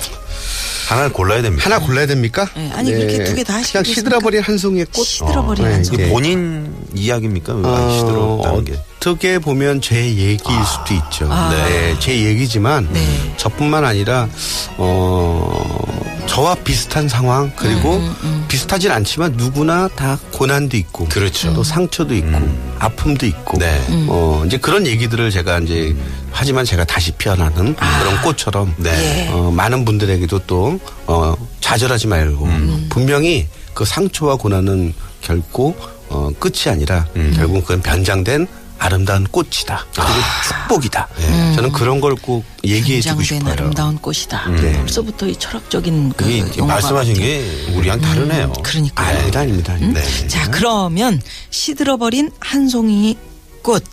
하나를 0.88 1.12
골라야 1.12 1.40
됩니다. 1.40 1.64
하나 1.64 1.78
골라야 1.78 2.06
됩니까? 2.06 2.48
네, 2.56 2.70
아니, 2.74 2.90
그렇게 2.92 3.24
두 3.24 3.34
개다 3.36 3.52
그냥 3.54 3.60
하시겠습니까? 3.60 3.94
시들어버린 3.94 4.42
한 4.42 4.58
송이의 4.58 4.86
꽃. 4.92 5.04
시들어버린 5.04 5.64
네, 5.64 5.72
한 5.72 5.84
송이. 5.84 6.08
본인 6.08 6.74
이야기입니까? 6.94 7.54
왜 7.54 7.62
어, 7.64 7.90
시들었다는 7.98 8.64
게. 8.64 8.80
어떻게 8.96 9.38
보면 9.38 9.80
제 9.80 9.96
얘기일 10.04 10.38
수도 10.66 10.94
있죠. 10.94 11.28
아. 11.30 11.50
네, 11.54 11.94
제 12.00 12.18
얘기지만 12.24 12.88
네. 12.92 13.34
저뿐만 13.36 13.84
아니라 13.84 14.28
어 14.76 16.09
저와 16.30 16.54
비슷한 16.62 17.08
상황 17.08 17.50
그리고 17.56 17.96
음, 17.96 18.44
비슷하진 18.46 18.92
않지만 18.92 19.32
누구나 19.32 19.88
다 19.88 20.16
고난도 20.30 20.76
있고 20.76 21.06
그렇죠. 21.06 21.52
또 21.54 21.64
상처도 21.64 22.14
있고 22.14 22.38
아픔도 22.78 23.26
있고 23.26 23.58
네. 23.58 23.84
음. 23.88 24.06
어 24.08 24.44
이제 24.46 24.56
그런 24.56 24.86
얘기들을 24.86 25.32
제가 25.32 25.58
이제 25.58 25.92
하지만 26.30 26.64
제가 26.64 26.84
다시 26.84 27.10
피어나는 27.10 27.74
그런 27.74 28.22
꽃처럼 28.22 28.72
네. 28.76 28.90
예. 29.26 29.28
어, 29.32 29.50
많은 29.50 29.84
분들에게도 29.84 30.42
또 30.46 30.78
어, 31.08 31.34
좌절하지 31.60 32.06
말고 32.06 32.44
음. 32.44 32.86
분명히 32.90 33.48
그 33.74 33.84
상처와 33.84 34.36
고난은 34.36 34.94
결코 35.22 35.74
어, 36.10 36.30
끝이 36.38 36.72
아니라 36.72 37.08
음. 37.16 37.32
결국 37.34 37.62
그건 37.62 37.82
변장된 37.82 38.46
아름다운 38.80 39.24
꽃이다. 39.24 39.86
그리고 39.92 40.08
축복이다. 40.48 41.08
저는 41.54 41.70
그런 41.72 42.00
걸 42.00 42.16
꼭 42.16 42.44
얘기해 42.64 43.00
주고 43.00 43.22
싶어요. 43.22 43.52
아름다운 43.52 43.96
꽃이다. 43.98 44.48
네. 44.50 44.72
벌써부터 44.78 45.26
이 45.28 45.36
철학적인 45.36 46.12
그 46.14 46.24
말씀하신 46.62 47.14
같아요. 47.14 47.14
게 47.14 47.72
우리랑 47.76 48.00
다르네요. 48.00 48.52
그러니까요. 48.62 49.08
아닙니다, 49.16 49.40
아닙니다. 49.40 49.72
아닙니다. 49.74 50.00
네. 50.00 50.28
자, 50.28 50.50
그러면 50.50 51.20
시들어버린 51.50 52.30
한 52.40 52.68
송이 52.68 53.16
꽃. 53.62 53.84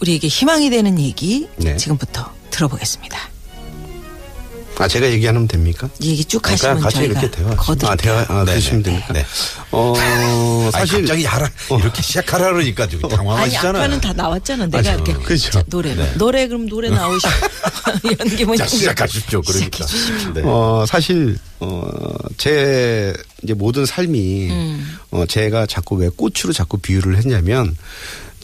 우리에게 0.00 0.28
희망이 0.28 0.68
되는 0.68 0.98
얘기 0.98 1.48
네. 1.56 1.76
지금부터 1.76 2.30
들어보겠습니다. 2.50 3.18
아 4.78 4.86
제가 4.86 5.10
얘기하면 5.10 5.48
됩니까? 5.48 5.88
얘기 6.02 6.24
쭉 6.24 6.40
그냥 6.42 6.54
하시면 6.54 6.80
같이 6.80 6.98
이렇게 7.04 7.30
대화. 7.30 7.56
거들. 7.56 7.88
아 7.88 7.96
대화 7.96 8.20
아, 8.28 8.44
네, 8.44 8.52
그러시면 8.52 8.82
네. 8.82 8.90
됩니까? 8.90 9.12
네. 9.14 9.26
어 9.70 9.94
아니, 9.96 10.70
사실 10.72 11.00
갑자기 11.00 11.24
하라 11.24 11.48
이렇게 11.70 12.02
시작하라 12.02 12.52
그러니까 12.52 12.86
좀 12.86 13.00
아니 13.04 13.14
당황하시잖아요. 13.16 13.82
아까는 13.82 14.00
다 14.00 14.12
나왔잖아. 14.12 14.66
내가 14.66 14.82
저- 14.82 14.92
이렇게 14.94 15.12
그렇죠. 15.14 15.50
자, 15.50 15.62
노래 15.68 15.94
노래 16.18 16.46
그럼 16.46 16.66
노래 16.68 16.90
나오시 16.90 17.26
연기면 18.20 18.56
자, 18.58 18.66
시작하십시오. 18.66 19.40
그러니까. 19.42 19.86
네. 20.34 20.42
어, 20.44 20.84
사실, 20.86 21.38
어, 21.60 21.90
제, 22.36 23.14
이제 23.42 23.54
모든 23.54 23.86
삶이, 23.86 24.50
음. 24.50 24.98
어, 25.10 25.24
제가 25.26 25.66
자꾸 25.66 25.96
왜 25.96 26.08
꽃으로 26.14 26.52
자꾸 26.52 26.76
비유를 26.78 27.16
했냐면, 27.16 27.76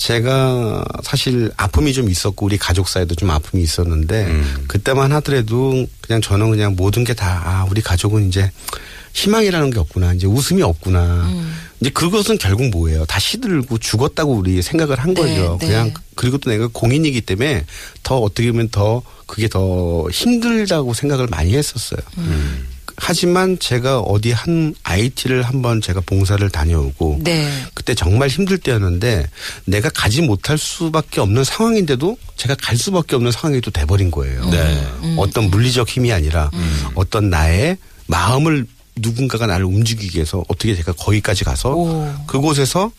제가 0.03 0.85
사실 1.05 1.53
아픔이 1.57 1.93
좀 1.93 2.11
있었고, 2.11 2.47
우리 2.47 2.59
가족 2.59 2.89
사이도 2.89 3.15
좀 3.15 3.31
아픔이 3.31 3.63
있었는데, 3.63 4.25
음. 4.27 4.65
그때만 4.67 5.13
하더라도 5.13 5.87
그냥 6.01 6.21
저는 6.21 6.51
그냥 6.51 6.75
모든 6.75 7.05
게 7.05 7.15
다, 7.15 7.41
아, 7.45 7.67
우리 7.71 7.81
가족은 7.81 8.27
이제 8.27 8.51
희망이라는 9.13 9.71
게 9.71 9.79
없구나. 9.79 10.15
이제 10.15 10.27
웃음이 10.27 10.61
없구나. 10.63 11.29
음. 11.29 11.55
이제 11.81 11.91
그것은 11.91 12.39
결국 12.39 12.71
뭐예요? 12.71 13.05
다 13.05 13.21
시들고 13.21 13.79
죽었다고 13.79 14.33
우리 14.33 14.61
생각을 14.61 14.99
한 14.99 15.15
네, 15.15 15.21
거죠. 15.21 15.59
네. 15.61 15.67
그냥 15.67 15.95
그리고 16.17 16.39
또 16.39 16.51
내가 16.51 16.69
공인이기 16.73 17.21
때문에 17.21 17.65
더 18.03 18.19
어떻게 18.19 18.51
보면 18.51 18.71
더 18.71 19.03
그게 19.27 19.49
더 19.49 20.09
힘들다고 20.11 20.95
생각을 20.95 21.29
많이 21.29 21.55
했었어요. 21.55 22.01
음. 22.19 22.72
하지만 22.97 23.59
제가 23.59 24.01
어디 24.01 24.33
한 24.33 24.75
IT를 24.83 25.43
한번 25.43 25.81
제가 25.81 26.01
봉사를 26.01 26.49
다녀오고 26.49 27.21
네. 27.23 27.51
그때 27.75 27.95
정말 27.95 28.29
힘들 28.29 28.59
때였는데 28.59 29.29
내가 29.65 29.91
가지 29.91 30.23
못할 30.23 30.59
수밖에 30.59 31.21
없는 31.21 31.45
상황인데도 31.45 32.17
제가 32.37 32.55
갈 32.57 32.77
수밖에 32.77 33.17
없는 33.17 33.33
상황이 33.33 33.61
또 33.61 33.71
돼버린 33.71 34.11
거예요. 34.11 34.49
네. 34.51 34.87
어떤 35.17 35.51
물리적 35.51 35.89
힘이 35.89 36.13
아니라 36.13 36.51
어떤 36.95 37.31
나의 37.31 37.77
마음을 38.07 38.67
누군가가 38.97 39.47
나를 39.47 39.65
움직이게 39.65 40.21
해서 40.21 40.45
어떻게 40.49 40.75
제가 40.75 40.93
거기까지 40.93 41.45
가서 41.45 41.75
오. 41.75 42.15
그곳에서 42.27 42.93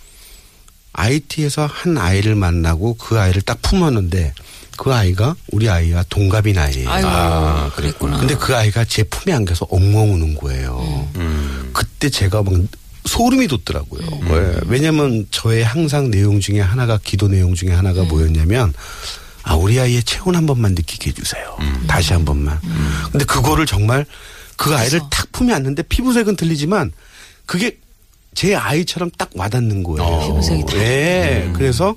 IT에서 0.93 1.65
한 1.65 1.97
아이를 1.97 2.35
만나고 2.35 2.95
그 2.95 3.19
아이를 3.19 3.41
딱 3.41 3.61
품었는데 3.61 4.33
그 4.77 4.93
아이가 4.93 5.35
우리 5.51 5.69
아이와 5.69 6.03
동갑인 6.09 6.57
아이예요. 6.57 6.89
아이고 6.89 7.07
아, 7.07 7.71
그랬구나. 7.75 8.17
근데 8.17 8.35
그 8.35 8.55
아이가 8.55 8.85
제 8.85 9.03
품에 9.03 9.33
안겨서 9.35 9.67
엉엉 9.69 10.13
우는 10.13 10.35
거예요. 10.35 11.07
음. 11.15 11.69
그때 11.73 12.09
제가 12.09 12.43
막 12.43 12.53
소름이 13.05 13.47
돋더라고요. 13.47 14.07
왜? 14.29 14.59
왜냐면 14.67 15.25
저의 15.31 15.63
항상 15.63 16.09
내용 16.09 16.39
중에 16.39 16.59
하나가 16.61 16.97
기도 17.03 17.27
내용 17.27 17.53
중에 17.53 17.71
하나가 17.71 18.03
뭐였냐면 18.03 18.73
아 19.43 19.55
우리 19.55 19.79
아이의 19.79 20.03
체온 20.03 20.35
한 20.35 20.45
번만 20.45 20.71
느끼게 20.73 21.09
해주세요. 21.09 21.57
다시 21.87 22.13
한 22.13 22.23
번만. 22.23 22.59
근데 23.11 23.25
그거를 23.25 23.65
정말 23.65 24.05
그 24.55 24.73
아이를 24.73 25.01
탁 25.11 25.31
품에 25.33 25.53
안는데 25.53 25.83
피부색은 25.83 26.37
틀리지만 26.37 26.91
그게 27.45 27.77
제 28.33 28.55
아이처럼 28.55 29.11
딱 29.17 29.29
와닿는 29.35 29.83
거예요. 29.83 30.01
어. 30.03 30.27
피부색이 30.27 30.65
다 30.65 30.73
네. 30.73 31.49
그래서 31.53 31.95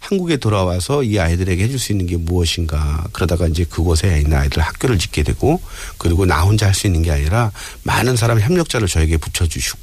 한국에 0.00 0.36
돌아와서 0.36 1.02
이 1.02 1.18
아이들에게 1.18 1.64
해줄 1.64 1.78
수 1.78 1.92
있는 1.92 2.06
게 2.06 2.16
무엇인가. 2.16 3.04
그러다가 3.12 3.46
이제 3.46 3.64
그곳에 3.64 4.20
있는 4.20 4.36
아이들 4.36 4.62
학교를 4.62 4.98
짓게 4.98 5.22
되고 5.22 5.60
그리고 5.98 6.26
나 6.26 6.42
혼자 6.42 6.66
할 6.66 6.74
수 6.74 6.86
있는 6.86 7.02
게 7.02 7.10
아니라 7.10 7.52
많은 7.84 8.16
사람 8.16 8.38
협력자를 8.40 8.88
저에게 8.88 9.16
붙여주시고 9.16 9.78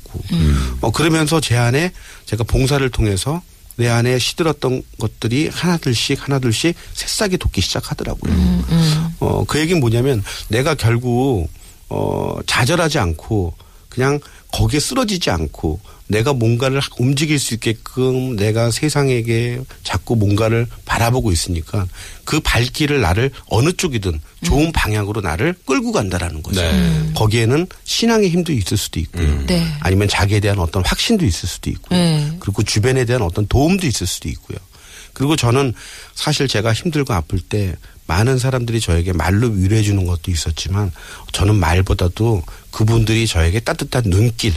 어, 0.82 0.92
그러면서 0.92 1.40
제 1.40 1.56
안에 1.58 1.92
제가 2.26 2.44
봉사를 2.44 2.88
통해서 2.90 3.42
내 3.78 3.88
안에 3.88 4.20
시들었던 4.20 4.84
것들이 5.00 5.48
하나둘씩 5.48 6.22
하나둘씩 6.22 6.76
새싹이 6.94 7.38
돋기 7.38 7.62
시작하더라고요. 7.62 8.34
어, 9.20 9.44
그 9.48 9.60
얘기는 9.60 9.80
뭐냐면 9.80 10.24
내가 10.50 10.76
결국 10.76 11.48
어, 11.90 12.38
좌절하지 12.46 13.00
않고 13.00 13.54
그냥 13.92 14.20
거기에 14.52 14.80
쓰러지지 14.80 15.30
않고 15.30 15.80
내가 16.08 16.34
뭔가를 16.34 16.82
움직일 16.98 17.40
수 17.40 17.54
있게끔 17.54 18.36
내가 18.36 18.72
세상에게 18.72 19.62
자꾸 19.84 20.16
뭔가를 20.16 20.68
바라보고 20.86 21.32
있으니까 21.32 21.88
그 22.26 22.40
발길을 22.42 23.00
나를 23.00 23.32
어느 23.48 23.72
쪽이든 23.72 24.20
좋은 24.44 24.72
방향으로 24.72 25.22
나를 25.22 25.56
끌고 25.66 25.92
간다라는 25.92 26.42
거죠. 26.42 26.62
네. 26.62 27.12
거기에는 27.16 27.68
신앙의 27.84 28.30
힘도 28.30 28.52
있을 28.52 28.76
수도 28.78 29.00
있고요. 29.00 29.46
네. 29.46 29.66
아니면 29.80 30.10
자기에 30.10 30.42
대한 30.42 30.60
어떤 30.60 30.84
확신도 30.86 31.26
있을 31.26 31.48
수도 31.48 31.70
있고요. 31.70 31.98
네. 31.98 32.38
그리고 32.40 32.64
주변에 32.64 33.06
대한 33.06 33.22
어떤 33.22 33.48
도움도 33.48 33.88
있을 33.88 34.08
수도 34.08 34.28
있고요. 34.30 34.58
그리고 35.14 35.36
저는 35.36 35.74
사실 36.16 36.48
제가 36.48 36.74
힘들고 36.74 37.14
아플 37.14 37.40
때 37.40 37.76
많은 38.08 38.38
사람들이 38.38 38.82
저에게 38.82 39.14
말로 39.14 39.48
위로해 39.48 39.82
주는 39.84 40.06
것도 40.06 40.32
있었지만 40.32 40.92
저는 41.32 41.56
말보다도 41.56 42.44
그분들이 42.72 43.26
저에게 43.28 43.60
따뜻한 43.62 44.04
눈길 44.06 44.54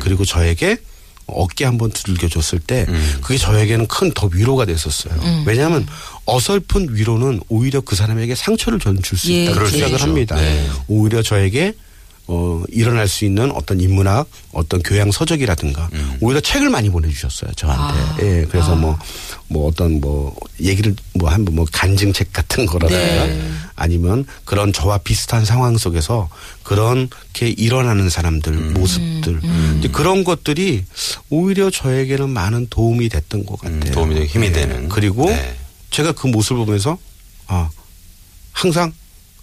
그리고 0.00 0.24
저에게 0.24 0.76
어깨 1.26 1.64
한번 1.64 1.90
두들겨 1.92 2.28
줬을 2.28 2.58
때 2.58 2.86
그게 3.20 3.38
저에게는 3.38 3.86
큰 3.86 4.12
더 4.12 4.28
위로가 4.32 4.64
됐었어요. 4.66 5.14
왜냐하면 5.46 5.86
어설픈 6.26 6.88
위로는 6.94 7.40
오히려 7.48 7.80
그 7.80 7.94
사람에게 7.94 8.34
상처를 8.34 8.80
저는 8.80 9.00
줄수 9.02 9.30
예, 9.32 9.44
있다고 9.44 9.66
수 9.66 9.72
생각을. 9.72 10.02
합니다. 10.02 10.34
네. 10.36 10.68
오히려 10.88 11.22
저에게 11.22 11.74
어, 12.32 12.62
일어날 12.68 13.08
수 13.08 13.24
있는 13.24 13.50
어떤 13.50 13.80
인문학, 13.80 14.28
어떤 14.52 14.80
교양 14.84 15.10
서적이라든가, 15.10 15.90
음. 15.94 16.16
오히려 16.20 16.40
책을 16.40 16.70
많이 16.70 16.88
보내주셨어요, 16.88 17.50
저한테. 17.56 18.00
아. 18.00 18.16
예, 18.22 18.46
그래서 18.48 18.76
뭐, 18.76 18.96
뭐 19.48 19.66
어떤 19.66 20.00
뭐, 20.00 20.36
얘기를 20.60 20.94
뭐 21.14 21.28
한번 21.28 21.56
뭐 21.56 21.66
간증책 21.72 22.32
같은 22.32 22.66
거라든가, 22.66 23.26
네. 23.26 23.50
아니면 23.74 24.26
그런 24.44 24.72
저와 24.72 24.98
비슷한 24.98 25.44
상황 25.44 25.76
속에서 25.76 26.28
그렇게 26.62 27.48
일어나는 27.48 28.08
사람들, 28.08 28.52
음. 28.52 28.74
모습들, 28.74 29.40
이제 29.80 29.88
그런 29.88 30.22
것들이 30.22 30.84
오히려 31.30 31.68
저에게는 31.68 32.30
많은 32.30 32.68
도움이 32.70 33.08
됐던 33.08 33.44
것 33.44 33.58
같아요. 33.58 33.80
음, 33.80 33.90
도움이 33.90 34.14
되고 34.14 34.26
힘이 34.26 34.46
예. 34.46 34.52
되는. 34.52 34.88
그리고 34.88 35.26
네. 35.26 35.56
제가 35.90 36.12
그 36.12 36.28
모습을 36.28 36.64
보면서, 36.64 36.96
아, 37.48 37.68
항상 38.52 38.92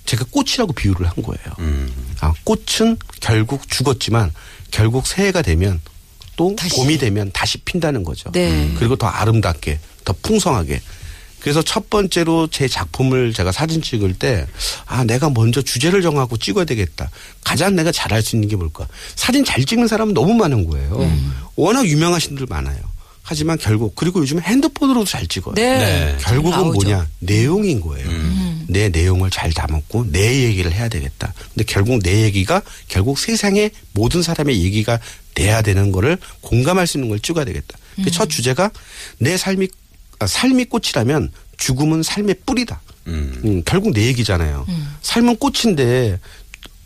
제가 0.06 0.24
꽃이라고 0.32 0.72
비유를 0.72 1.06
한 1.06 1.22
거예요. 1.22 1.54
음. 1.60 1.92
아, 2.22 2.34
꽃은 2.48 2.98
결국 3.20 3.70
죽었지만 3.70 4.32
결국 4.72 5.06
새해가 5.06 5.42
되면 5.42 5.82
또 6.38 6.56
다시. 6.56 6.76
봄이 6.78 6.98
되면 6.98 7.30
다시 7.34 7.58
핀다는 7.58 8.04
거죠. 8.04 8.32
네. 8.32 8.74
그리고 8.78 8.96
더 8.96 9.08
아름답게, 9.08 9.80
더 10.06 10.16
풍성하게. 10.22 10.80
그래서 11.42 11.62
첫 11.62 11.90
번째로 11.90 12.48
제 12.48 12.68
작품을 12.68 13.34
제가 13.34 13.52
사진 13.52 13.82
찍을 13.82 14.14
때, 14.14 14.48
아, 14.86 15.04
내가 15.04 15.30
먼저 15.30 15.62
주제를 15.62 16.02
정하고 16.02 16.38
찍어야 16.38 16.64
되겠다. 16.64 17.10
가장 17.44 17.76
내가 17.76 17.92
잘할 17.92 18.22
수 18.22 18.36
있는 18.38 18.48
게 18.48 18.56
뭘까? 18.56 18.88
사진 19.16 19.44
잘 19.44 19.66
찍는 19.66 19.88
사람은 19.88 20.14
너무 20.14 20.34
많은 20.34 20.68
거예요. 20.70 21.00
음. 21.00 21.34
워낙 21.56 21.86
유명하신 21.86 22.30
분들 22.30 22.48
많아요. 22.50 22.80
하지만 23.24 23.58
결국, 23.58 23.94
그리고 23.96 24.22
요즘 24.22 24.40
핸드폰으로도 24.40 25.06
잘 25.06 25.28
찍어요. 25.28 25.56
네. 25.56 25.80
네. 25.80 26.18
결국은 26.22 26.52
나오죠. 26.52 26.72
뭐냐 26.72 27.08
내용인 27.20 27.82
거예요. 27.82 28.08
내 28.68 28.90
내용을 28.90 29.30
잘 29.30 29.52
담았고 29.52 30.12
내 30.12 30.44
얘기를 30.44 30.72
해야 30.72 30.90
되겠다. 30.90 31.34
근데 31.54 31.64
결국 31.66 32.00
내 32.04 32.24
얘기가 32.24 32.62
결국 32.88 33.18
세상의 33.18 33.72
모든 33.94 34.22
사람의 34.22 34.62
얘기가 34.64 35.00
돼야 35.34 35.62
되는 35.62 35.92
거를 35.92 36.18
공감할 36.42 36.88
수 36.88 36.98
있는 36.98 37.10
걸 37.10 37.20
찍어야 37.20 37.46
되겠다. 37.46 37.78
그첫 38.04 38.30
주제가 38.30 38.72
내 39.18 39.38
삶이 39.38 39.68
아, 40.20 40.28
삶이 40.28 40.66
꽃이라면 40.66 41.32
죽음은 41.58 42.04
삶의 42.04 42.36
뿌리다. 42.46 42.82
음. 43.08 43.42
음, 43.46 43.64
결국 43.66 43.94
내 43.94 44.06
얘기잖아요. 44.08 44.66
삶은 45.02 45.38
꽃인데 45.38 46.20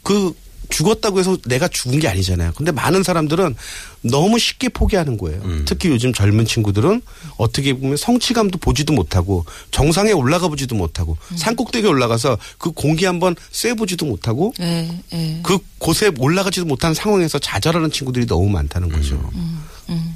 그 0.03 0.33
죽었다고 0.71 1.19
해서 1.19 1.37
내가 1.45 1.67
죽은 1.67 1.99
게 1.99 2.07
아니잖아요. 2.07 2.53
근데 2.55 2.71
많은 2.71 3.03
사람들은 3.03 3.55
너무 4.03 4.39
쉽게 4.39 4.69
포기하는 4.69 5.17
거예요. 5.17 5.41
특히 5.65 5.89
요즘 5.89 6.11
젊은 6.13 6.45
친구들은 6.45 7.01
어떻게 7.37 7.73
보면 7.73 7.97
성취감도 7.97 8.57
보지도 8.57 8.93
못하고 8.93 9.45
정상에 9.69 10.11
올라가 10.11 10.47
보지도 10.47 10.75
못하고 10.75 11.17
산꼭대기에 11.35 11.89
올라가서 11.89 12.37
그 12.57 12.71
공기 12.71 13.05
한번 13.05 13.35
쐬보지도 13.51 14.05
못하고 14.07 14.53
예, 14.59 14.89
예. 15.13 15.39
그 15.43 15.59
곳에 15.77 16.11
올라가지도 16.17 16.65
못한 16.65 16.93
상황에서 16.93 17.37
좌절하는 17.37 17.91
친구들이 17.91 18.25
너무 18.25 18.49
많다는 18.49 18.89
거죠. 18.89 19.29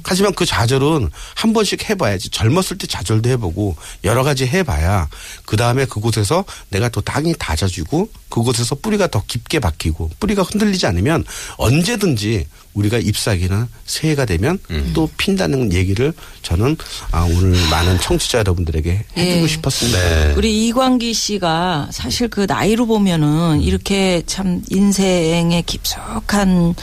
하지만 0.04 0.34
그 0.34 0.44
좌절은 0.44 1.10
한 1.34 1.52
번씩 1.52 1.88
해봐야지. 1.88 2.30
젊었을 2.30 2.78
때 2.78 2.86
좌절도 2.86 3.28
해보고 3.30 3.76
여러 4.04 4.22
가지 4.22 4.46
해봐야 4.46 5.08
그 5.44 5.56
다음에 5.56 5.84
그곳에서 5.84 6.44
내가 6.70 6.88
또 6.88 7.00
땅이 7.00 7.34
다져지고 7.38 8.08
그곳에서 8.28 8.74
뿌리가 8.76 9.06
더 9.08 9.22
깊게 9.26 9.60
박히고 9.60 10.10
뿌리가 10.20 10.42
흔들리지 10.42 10.86
않으면 10.86 11.24
언제든지 11.56 12.46
우리가 12.74 12.98
잎사귀나 12.98 13.68
새해가 13.86 14.26
되면 14.26 14.58
또 14.92 15.08
핀다는 15.16 15.72
얘기를 15.72 16.12
저는 16.42 16.76
아, 17.10 17.22
오늘 17.22 17.52
많은 17.70 17.98
청취자 18.00 18.38
여러분들에게 18.38 19.04
해주고 19.16 19.42
예. 19.42 19.46
싶었습니다. 19.48 19.98
네. 19.98 20.34
우리 20.36 20.66
이광기 20.66 21.14
씨가 21.14 21.88
사실 21.90 22.28
그 22.28 22.44
나이로 22.46 22.86
보면은 22.86 23.62
이렇게 23.62 24.22
참 24.26 24.62
인생의 24.68 25.62
깊숙한 25.62 26.74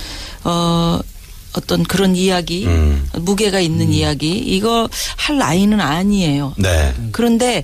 어 0.45 0.99
어떤 1.53 1.83
그런 1.83 2.15
이야기, 2.15 2.65
음. 2.65 3.07
무게가 3.13 3.59
있는 3.59 3.91
이야기 3.93 4.31
이거 4.31 4.89
할 5.17 5.37
나이는 5.37 5.79
아니에요. 5.79 6.53
네. 6.57 6.93
그런데 7.11 7.63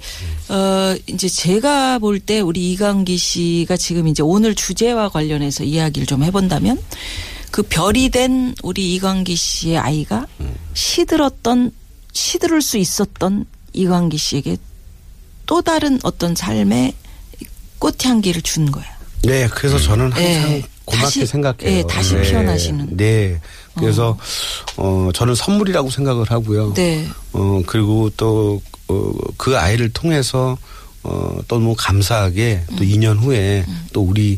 어, 0.49 0.95
이제 1.07 1.27
제가 1.27 1.99
볼 1.99 2.19
때 2.19 2.39
우리 2.39 2.71
이강기 2.71 3.17
씨가 3.17 3.77
지금 3.77 4.07
이제 4.07 4.21
오늘 4.21 4.53
주제와 4.53 5.09
관련해서 5.09 5.63
이야기를 5.63 6.05
좀 6.05 6.23
해본다면 6.23 6.79
그 7.51 7.63
별이 7.63 8.09
된 8.09 8.53
우리 8.61 8.93
이광기 8.95 9.35
씨의 9.35 9.77
아이가 9.77 10.27
시들었던 10.73 11.71
시들을 12.13 12.61
수 12.61 12.77
있었던 12.77 13.45
이광기 13.73 14.17
씨에게 14.17 14.57
또 15.45 15.61
다른 15.61 15.99
어떤 16.03 16.35
삶의 16.35 16.93
꽃향기를 17.79 18.41
준 18.41 18.71
거야. 18.71 18.85
네, 19.23 19.47
그래서 19.47 19.79
저는 19.79 20.11
항상 20.11 20.23
네. 20.23 20.63
고맙게 20.85 21.05
다시, 21.05 21.25
생각해요. 21.25 21.69
네, 21.69 21.83
다시 21.87 22.19
피어나시는. 22.19 22.97
네. 22.97 23.39
그래서 23.79 24.17
어. 24.77 25.09
저는 25.13 25.35
선물이라고 25.35 25.89
생각을 25.89 26.29
하고요. 26.29 26.73
네. 26.73 27.07
어 27.33 27.61
그리고 27.65 28.09
또 28.17 28.61
어, 28.87 29.11
그 29.37 29.57
아이를 29.57 29.89
통해서 29.89 30.57
어, 31.03 31.37
또 31.47 31.59
뭐 31.59 31.75
감사하게 31.75 32.63
또 32.77 32.83
2년 32.83 33.19
후에 33.19 33.65
또 33.93 34.01
우리 34.01 34.37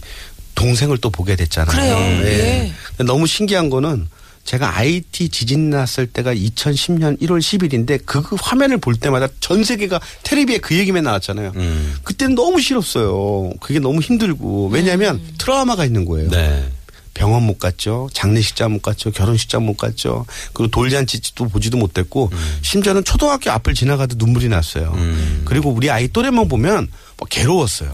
동생을 0.56 0.98
또 1.00 1.10
보게 1.10 1.36
됐잖아요. 1.36 1.76
그래요. 1.76 2.26
예. 2.28 2.72
근데 2.98 3.04
너무 3.12 3.26
신기한 3.26 3.70
거는 3.70 4.08
제가 4.44 4.76
IT 4.78 5.30
지진 5.30 5.70
났을 5.70 6.08
때가 6.08 6.34
2010년 6.34 7.20
1월 7.22 7.40
10일인데 7.40 8.02
그, 8.06 8.22
그 8.24 8.36
화면을 8.40 8.78
볼 8.78 8.96
때마다 8.96 9.28
전 9.40 9.64
세계가 9.64 10.00
텔레비에 10.24 10.58
그 10.58 10.76
얘기만 10.78 11.04
나왔잖아요. 11.04 11.54
음. 11.56 11.96
그때는 12.04 12.36
너무 12.36 12.60
싫었어요. 12.60 13.54
그게 13.60 13.80
너무 13.80 14.02
힘들고 14.02 14.70
왜냐하면 14.70 15.16
음. 15.18 15.34
트라우마가 15.38 15.86
있는 15.86 16.06
거예요. 16.06 16.30
네. 16.32 16.68
병원 17.14 17.44
못 17.44 17.60
갔죠. 17.60 18.10
장례식장 18.14 18.72
못 18.72 18.82
갔죠. 18.82 19.12
결혼식장 19.12 19.66
못 19.66 19.76
갔죠. 19.78 20.26
그리고 20.54 20.72
돌잔치도 20.72 21.50
보지도 21.50 21.78
못했고 21.78 22.32
심지어는 22.62 23.04
초등학교 23.04 23.52
앞을 23.52 23.74
지나가도 23.74 24.16
눈물이 24.18 24.48
났어요. 24.50 24.94
음. 24.96 25.44
그리고 25.46 25.72
우리 25.72 25.90
아이 25.90 26.08
또래만 26.08 26.48
보면 26.48 26.88
뭐 27.18 27.28
괴로웠어요. 27.30 27.94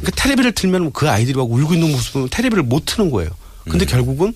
그러니까 0.00 0.10
텔레비를 0.16 0.52
틀면 0.52 0.92
그 0.92 1.08
아이들이 1.08 1.36
막 1.36 1.50
울고 1.50 1.74
있는 1.74 1.92
모습은 1.92 2.28
텔레비를 2.30 2.64
못 2.64 2.84
트는 2.86 3.10
거예요. 3.10 3.30
근데 3.64 3.84
결국은 3.84 4.34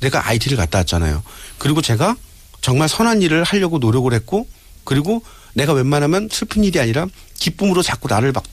내가 0.00 0.28
IT를 0.28 0.56
갔다 0.56 0.78
왔잖아요. 0.78 1.22
그리고 1.58 1.82
제가 1.82 2.16
정말 2.60 2.88
선한 2.88 3.22
일을 3.22 3.44
하려고 3.44 3.78
노력을 3.78 4.12
했고 4.12 4.46
그리고 4.84 5.22
내가 5.54 5.72
웬만하면 5.72 6.28
슬픈 6.30 6.64
일이 6.64 6.78
아니라 6.80 7.06
기쁨으로 7.34 7.82
자꾸 7.82 8.08
나를 8.08 8.32
막 8.32 8.44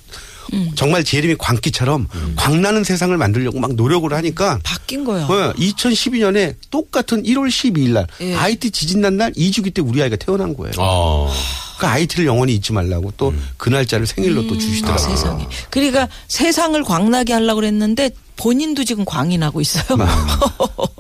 정말 0.75 1.03
제 1.03 1.17
이름이 1.17 1.35
광기처럼 1.37 2.07
광나는 2.35 2.83
세상을 2.83 3.15
만들려고 3.17 3.59
막 3.59 3.73
노력을 3.73 4.11
하니까 4.13 4.59
바뀐 4.63 5.03
거야. 5.03 5.23
어, 5.25 5.53
2012년에 5.57 6.55
똑같은 6.69 7.23
1월 7.23 7.47
12일 7.49 7.89
날 7.91 8.07
예. 8.21 8.35
IT 8.35 8.71
지진 8.71 9.01
난 9.01 9.17
날 9.17 9.31
2주기 9.33 9.73
때 9.73 9.81
우리 9.81 10.01
아이가 10.03 10.15
태어난 10.15 10.55
거예요. 10.55 10.73
어. 10.77 11.31
그 11.79 11.85
IT를 11.87 12.25
영원히 12.27 12.53
잊지 12.55 12.71
말라고 12.73 13.11
또그 13.17 13.69
날짜를 13.69 14.05
생일로 14.07 14.47
또 14.47 14.55
아, 14.55 14.57
주시더라고요. 14.57 15.09
세상에. 15.15 15.47
그러니까 15.69 16.07
세상을 16.27 16.83
광나게 16.83 17.33
하려고 17.33 17.55
그랬는데 17.61 18.11
본인도 18.35 18.83
지금 18.83 19.05
광이 19.05 19.37
나고 19.39 19.61
있어요. 19.61 19.83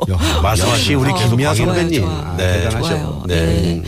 야, 0.09 0.41
말씀하신 0.41 0.71
역시 0.71 0.93
우리 0.95 1.11
어, 1.11 1.15
김미아 1.29 1.53
선배님. 1.53 2.03
아, 2.05 2.35
네, 2.37 2.63
대단하셔. 2.63 3.23
네. 3.27 3.35
네. 3.35 3.83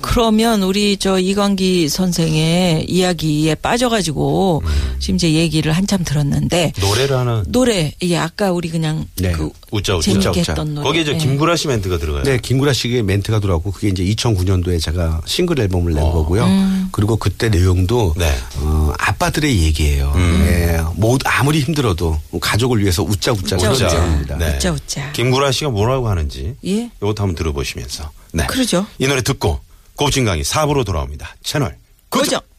그러면 0.00 0.62
우리 0.62 0.96
저 0.96 1.18
이광기 1.18 1.88
선생의 1.88 2.86
이야기에 2.88 3.54
빠져가지고 3.56 4.62
지금 4.98 5.16
이제 5.16 5.32
얘기를 5.32 5.72
한참 5.72 6.04
들었는데 6.04 6.72
노래를 6.80 7.16
하나 7.16 7.42
노래 7.46 7.92
이게 8.00 8.16
아까 8.16 8.52
우리 8.52 8.68
그냥 8.68 9.06
네. 9.16 9.32
그 9.32 9.50
웃자 9.70 9.96
웃자. 9.96 10.04
재밌게 10.12 10.28
웃자, 10.28 10.40
웃자. 10.40 10.52
했던 10.52 10.74
노래 10.74 10.86
거기에 10.86 11.04
저 11.04 11.12
네. 11.12 11.18
김구라 11.18 11.56
씨 11.56 11.68
멘트가 11.68 11.98
들어가요. 11.98 12.24
네, 12.24 12.38
김구라 12.38 12.72
씨의 12.72 13.02
멘트가 13.02 13.40
들어왔고 13.40 13.72
그게 13.72 13.88
이제 13.88 14.04
2009년도에 14.04 14.80
제가 14.82 15.20
싱글 15.26 15.60
앨범을 15.60 15.94
낸 15.94 16.02
어. 16.02 16.12
거고요. 16.12 16.44
음. 16.44 16.88
그리고 16.92 17.16
그때 17.16 17.48
내용도 17.48 18.14
네. 18.16 18.32
어, 18.58 18.92
아빠들의 18.98 19.62
얘기예요. 19.62 20.12
음. 20.16 20.44
예, 20.46 20.80
뭐 20.96 21.18
아무리 21.24 21.60
힘들어도 21.60 22.18
가족을 22.40 22.80
위해서 22.80 23.02
웃자 23.02 23.32
웃자 23.32 23.56
웃자, 23.56 23.70
웃자. 23.70 24.36
네. 24.38 24.54
웃자, 24.56 24.72
웃자. 24.72 25.12
김구라 25.12 25.52
씨가 25.52 25.70
뭐라고 25.70 26.08
하는지 26.08 26.54
예. 26.66 26.90
이것도 26.96 27.22
한번 27.22 27.34
들어보시면서 27.36 28.10
네. 28.32 28.46
그러죠. 28.46 28.86
이 28.98 29.06
노래 29.06 29.22
듣고 29.22 29.60
고진강이 30.00 30.40
4부로 30.40 30.82
돌아옵니다. 30.86 31.36
채널 31.42 31.76
고정. 32.08 32.40
고정. 32.40 32.49